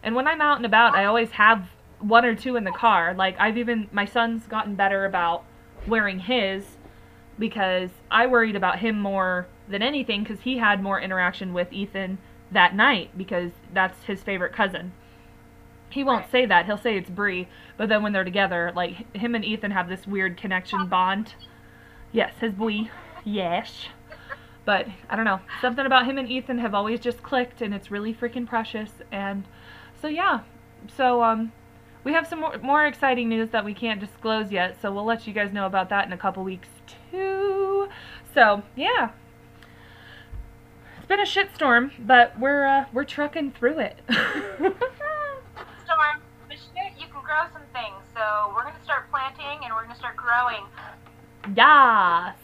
And 0.04 0.16
when 0.16 0.28
I'm 0.28 0.40
out 0.40 0.58
and 0.58 0.66
about, 0.66 0.96
I 0.96 1.06
always 1.06 1.32
have 1.32 1.68
one 2.00 2.24
or 2.26 2.36
two 2.36 2.56
in 2.56 2.64
the 2.64 2.72
car. 2.72 3.14
Like 3.16 3.36
I've 3.40 3.58
even 3.58 3.88
my 3.92 4.06
son's 4.06 4.46
gotten 4.46 4.76
better 4.76 5.06
about 5.06 5.44
wearing 5.88 6.20
his 6.20 6.78
because 7.40 7.90
I 8.10 8.26
worried 8.28 8.56
about 8.56 8.80
him 8.80 9.00
more 9.00 9.48
than 9.68 9.82
anything 9.82 10.24
because 10.24 10.42
he 10.42 10.58
had 10.58 10.82
more 10.82 11.00
interaction 11.00 11.54
with 11.54 11.72
Ethan 11.72 12.18
that 12.52 12.76
night 12.76 13.18
because 13.18 13.52
that's 13.74 14.04
his 14.04 14.24
favorite 14.24 14.54
cousin. 14.54 14.94
He 15.90 16.04
won't 16.04 16.22
Right. 16.24 16.32
say 16.32 16.46
that. 16.46 16.66
He'll 16.66 16.78
say 16.78 16.98
it's 16.98 17.10
Bree, 17.10 17.48
but 17.78 17.90
then 17.90 18.04
when 18.04 18.12
they're 18.14 18.24
together, 18.24 18.72
like 18.76 19.16
him 19.16 19.36
and 19.36 19.46
Ethan 19.46 19.72
have 19.72 19.88
this 19.88 20.08
weird 20.08 20.36
connection 20.38 20.88
bond. 20.88 21.36
Yes, 22.12 22.34
his 22.40 22.54
boy. 22.54 22.90
Yes. 23.24 23.88
But 24.66 24.88
I 25.10 25.16
don't 25.16 25.26
know. 25.26 25.40
Something 25.62 25.86
about 25.86 26.06
him 26.06 26.18
and 26.18 26.30
Ethan 26.30 26.58
have 26.60 26.74
always 26.74 27.00
just 27.00 27.24
clicked 27.24 27.62
and 27.62 27.74
it's 27.74 27.92
really 27.92 28.14
freaking 28.14 28.48
precious 28.48 28.92
and 29.12 29.46
so 30.02 30.08
yeah. 30.08 30.40
So 30.96 31.24
um 31.24 31.52
we 32.08 32.14
have 32.14 32.26
some 32.26 32.40
more, 32.40 32.58
more 32.60 32.86
exciting 32.86 33.28
news 33.28 33.50
that 33.50 33.66
we 33.66 33.74
can't 33.74 34.00
disclose 34.00 34.50
yet, 34.50 34.78
so 34.82 34.94
we'll 34.94 35.04
let 35.04 35.28
you 35.28 35.34
guys 35.34 35.52
know 35.52 35.66
about 35.66 35.90
that 35.90 36.08
in 36.08 36.14
a 36.14 36.18
couple 36.18 36.42
weeks 36.42 36.70
too. 37.12 37.90
So, 38.34 38.64
yeah. 38.78 39.10
It's 40.98 41.06
been 41.06 41.20
a 41.20 41.24
shitstorm, 41.24 41.92
but 42.00 42.40
we're 42.40 42.66
uh, 42.66 42.86
we're 42.94 43.04
trucking 43.04 43.52
through 43.52 43.80
it. 43.80 43.98
Storm, 44.08 44.74
but 46.48 46.52
shit, 46.52 46.94
you 46.98 47.08
can 47.12 47.22
grow 47.26 47.44
some 47.52 47.64
things. 47.74 48.02
So 48.16 48.54
we're 48.56 48.64
gonna 48.64 48.82
start 48.86 49.12
planting 49.12 49.66
and 49.66 49.76
we're 49.76 49.84
gonna 49.84 49.98
start 49.98 50.16
growing. 50.16 50.64
yes. 51.58 52.38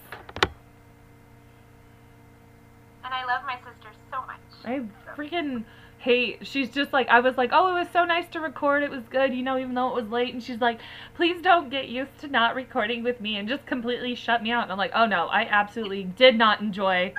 And 3.05 3.13
I 3.13 3.23
love 3.25 3.45
my 3.45 3.55
sister 3.59 3.93
so 4.11 4.25
much. 4.27 4.41
I 4.65 4.81
freaking 5.15 5.63
hate. 6.03 6.45
She's 6.45 6.69
just 6.69 6.91
like, 6.91 7.07
I 7.07 7.21
was 7.21 7.37
like, 7.37 7.51
oh, 7.53 7.75
it 7.75 7.79
was 7.79 7.87
so 7.93 8.03
nice 8.03 8.27
to 8.31 8.41
record. 8.41 8.83
It 8.83 8.91
was 8.91 9.03
good, 9.09 9.33
you 9.33 9.41
know, 9.41 9.57
even 9.57 9.73
though 9.73 9.87
it 9.95 10.03
was 10.03 10.11
late. 10.11 10.33
And 10.33 10.43
she's 10.43 10.59
like, 10.59 10.79
please 11.15 11.41
don't 11.41 11.69
get 11.69 11.87
used 11.87 12.17
to 12.19 12.27
not 12.27 12.55
recording 12.55 13.03
with 13.03 13.21
me 13.21 13.37
and 13.37 13.47
just 13.47 13.65
completely 13.65 14.13
shut 14.13 14.43
me 14.43 14.51
out. 14.51 14.63
And 14.63 14.71
I'm 14.71 14.77
like, 14.77 14.91
oh 14.93 15.05
no, 15.05 15.27
I 15.27 15.45
absolutely 15.45 16.03
did 16.03 16.37
not 16.37 16.59
enjoy 16.59 17.13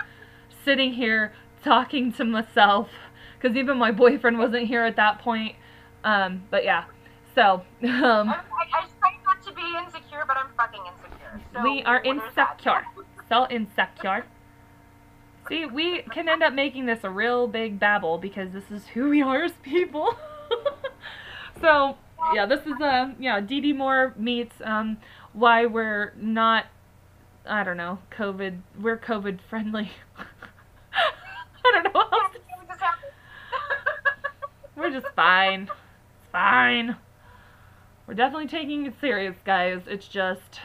sitting 0.64 0.92
here 0.92 1.32
talking 1.62 2.12
to 2.12 2.24
myself 2.24 2.90
because 3.40 3.56
even 3.56 3.78
my 3.78 3.90
boyfriend 3.90 4.38
wasn't 4.38 4.66
here 4.66 4.84
at 4.84 4.96
that 4.96 5.18
point. 5.18 5.56
Um, 6.04 6.42
but 6.50 6.64
yeah, 6.64 6.84
so 7.34 7.62
um, 7.82 8.28
I, 8.28 8.40
I 8.72 8.86
try 9.00 9.16
not 9.24 9.42
to 9.46 9.52
be 9.54 9.62
insecure, 9.82 10.24
but 10.26 10.36
I'm 10.36 10.48
fucking 10.58 10.82
insecure. 10.86 11.40
So 11.54 11.62
we 11.62 11.82
are 11.84 12.02
insecure. 12.02 12.82
So 13.30 13.46
insecure. 13.48 14.26
See, 15.48 15.66
we 15.66 16.02
can 16.02 16.28
end 16.28 16.42
up 16.42 16.54
making 16.54 16.86
this 16.86 17.00
a 17.04 17.10
real 17.10 17.46
big 17.46 17.78
babble 17.78 18.18
because 18.18 18.52
this 18.52 18.70
is 18.70 18.86
who 18.86 19.10
we 19.10 19.22
are 19.22 19.42
as 19.42 19.52
people. 19.62 20.16
so, 21.60 21.98
yeah, 22.32 22.46
this 22.46 22.60
is 22.60 22.80
a 22.80 23.14
yeah, 23.18 23.40
Dee 23.40 23.60
Dee 23.60 23.72
Moore 23.72 24.14
meets 24.16 24.54
um 24.64 24.98
why 25.32 25.66
we're 25.66 26.14
not 26.16 26.66
I 27.46 27.62
don't 27.62 27.76
know, 27.76 27.98
COVID 28.10 28.60
we're 28.80 28.98
COVID 28.98 29.40
friendly. 29.48 29.90
I 31.64 31.82
don't 31.82 31.94
know. 31.94 32.06
how. 32.78 32.94
We're 34.76 34.90
just 34.90 35.08
fine. 35.14 35.62
It's 35.62 36.30
fine. 36.30 36.96
We're 38.06 38.14
definitely 38.14 38.48
taking 38.48 38.84
it 38.86 38.94
serious, 39.00 39.36
guys. 39.44 39.82
It's 39.86 40.06
just 40.06 40.60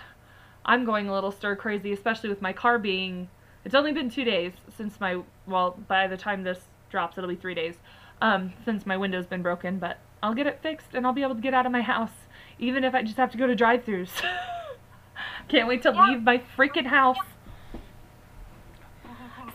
I'm 0.65 0.83
going 0.83 1.07
a 1.07 1.13
little 1.13 1.31
stir 1.31 1.55
crazy, 1.55 1.93
especially 1.93 2.29
with 2.29 2.41
my 2.41 2.51
car 2.51 2.79
being 2.79 3.29
it's 3.69 3.75
only 3.75 3.91
been 3.91 4.09
two 4.09 4.23
days 4.23 4.53
since 4.75 4.99
my 4.99 5.21
well, 5.45 5.77
by 5.87 6.07
the 6.07 6.17
time 6.17 6.41
this 6.41 6.57
drops 6.89 7.19
it'll 7.19 7.29
be 7.29 7.35
three 7.35 7.53
days. 7.53 7.75
Um, 8.19 8.51
since 8.65 8.83
my 8.87 8.97
window's 8.97 9.27
been 9.27 9.43
broken, 9.43 9.77
but 9.77 9.99
I'll 10.23 10.33
get 10.33 10.47
it 10.47 10.57
fixed 10.63 10.95
and 10.95 11.05
I'll 11.05 11.13
be 11.13 11.21
able 11.21 11.35
to 11.35 11.41
get 11.41 11.53
out 11.53 11.67
of 11.67 11.71
my 11.71 11.81
house. 11.81 12.09
Even 12.57 12.83
if 12.83 12.95
I 12.95 13.03
just 13.03 13.17
have 13.17 13.29
to 13.29 13.37
go 13.37 13.45
to 13.45 13.53
drive 13.53 13.85
throughs. 13.85 14.09
Can't 15.49 15.67
wait 15.67 15.83
to 15.83 15.91
leave 15.91 16.23
my 16.23 16.41
freaking 16.57 16.87
house. 16.87 17.17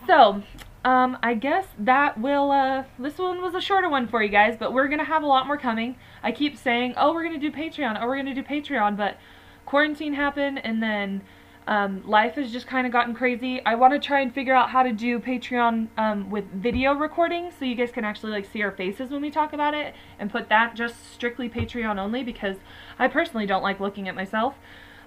So, 0.06 0.42
um, 0.84 1.16
I 1.22 1.32
guess 1.32 1.64
that 1.78 2.20
will, 2.20 2.50
uh, 2.50 2.84
this 2.98 3.16
one 3.16 3.40
was 3.40 3.54
a 3.54 3.60
shorter 3.60 3.88
one 3.88 4.06
for 4.06 4.22
you 4.22 4.28
guys, 4.28 4.54
but 4.58 4.74
we're 4.74 4.88
gonna 4.88 5.02
have 5.02 5.22
a 5.22 5.26
lot 5.26 5.46
more 5.46 5.56
coming. 5.56 5.96
I 6.22 6.30
keep 6.30 6.58
saying, 6.58 6.92
oh, 6.98 7.14
we're 7.14 7.24
gonna 7.24 7.38
do 7.38 7.50
Patreon, 7.50 7.98
oh, 7.98 8.06
we're 8.06 8.16
gonna 8.16 8.34
do 8.34 8.42
Patreon, 8.42 8.98
but 8.98 9.16
quarantine 9.64 10.12
happened, 10.12 10.62
and 10.62 10.82
then, 10.82 11.22
um, 11.66 12.02
life 12.06 12.34
has 12.34 12.52
just 12.52 12.66
kind 12.66 12.86
of 12.86 12.92
gotten 12.92 13.14
crazy. 13.14 13.64
I 13.64 13.74
want 13.74 13.92
to 13.94 13.98
try 13.98 14.20
and 14.20 14.34
figure 14.34 14.54
out 14.54 14.70
how 14.70 14.82
to 14.82 14.92
do 14.92 15.18
Patreon, 15.18 15.88
um, 15.96 16.30
with 16.30 16.44
video 16.52 16.94
recording, 16.94 17.50
so 17.58 17.64
you 17.64 17.74
guys 17.74 17.90
can 17.90 18.04
actually, 18.04 18.32
like, 18.32 18.44
see 18.44 18.62
our 18.62 18.72
faces 18.72 19.10
when 19.10 19.22
we 19.22 19.30
talk 19.30 19.52
about 19.52 19.74
it, 19.74 19.94
and 20.18 20.30
put 20.30 20.48
that 20.48 20.74
just 20.74 21.12
strictly 21.12 21.48
Patreon 21.48 21.98
only, 21.98 22.22
because 22.22 22.56
I 22.98 23.08
personally 23.08 23.46
don't 23.46 23.62
like 23.62 23.80
looking 23.80 24.08
at 24.08 24.14
myself, 24.14 24.54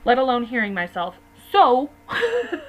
let 0.04 0.18
alone 0.18 0.44
hearing 0.44 0.74
myself. 0.74 1.16
So, 1.52 1.92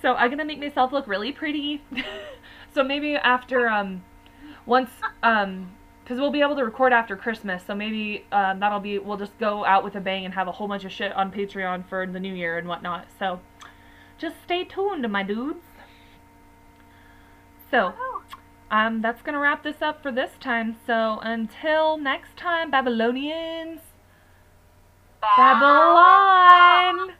So 0.00 0.14
I'm 0.14 0.30
gonna 0.30 0.44
make 0.44 0.60
myself 0.60 0.92
look 0.92 1.06
really 1.06 1.32
pretty. 1.32 1.82
so 2.74 2.82
maybe 2.82 3.16
after 3.16 3.68
um, 3.68 4.02
once 4.64 4.90
um, 5.22 5.72
because 6.10 6.20
we'll 6.20 6.32
be 6.32 6.40
able 6.40 6.56
to 6.56 6.64
record 6.64 6.92
after 6.92 7.14
Christmas. 7.14 7.62
So 7.64 7.72
maybe 7.72 8.24
um, 8.32 8.58
that'll 8.58 8.80
be 8.80 8.98
we'll 8.98 9.16
just 9.16 9.38
go 9.38 9.64
out 9.64 9.84
with 9.84 9.94
a 9.94 10.00
bang 10.00 10.24
and 10.24 10.34
have 10.34 10.48
a 10.48 10.52
whole 10.52 10.66
bunch 10.66 10.84
of 10.84 10.90
shit 10.90 11.12
on 11.12 11.30
Patreon 11.30 11.88
for 11.88 12.04
the 12.04 12.18
new 12.18 12.34
year 12.34 12.58
and 12.58 12.66
whatnot. 12.66 13.06
So 13.16 13.38
just 14.18 14.34
stay 14.42 14.64
tuned, 14.64 15.08
my 15.08 15.22
dudes. 15.22 15.62
So 17.70 17.94
um, 18.72 19.02
that's 19.02 19.22
gonna 19.22 19.38
wrap 19.38 19.62
this 19.62 19.80
up 19.80 20.02
for 20.02 20.10
this 20.10 20.32
time. 20.40 20.78
So 20.84 21.20
until 21.22 21.96
next 21.96 22.36
time, 22.36 22.72
Babylonians. 22.72 23.78
Bye. 25.20 27.14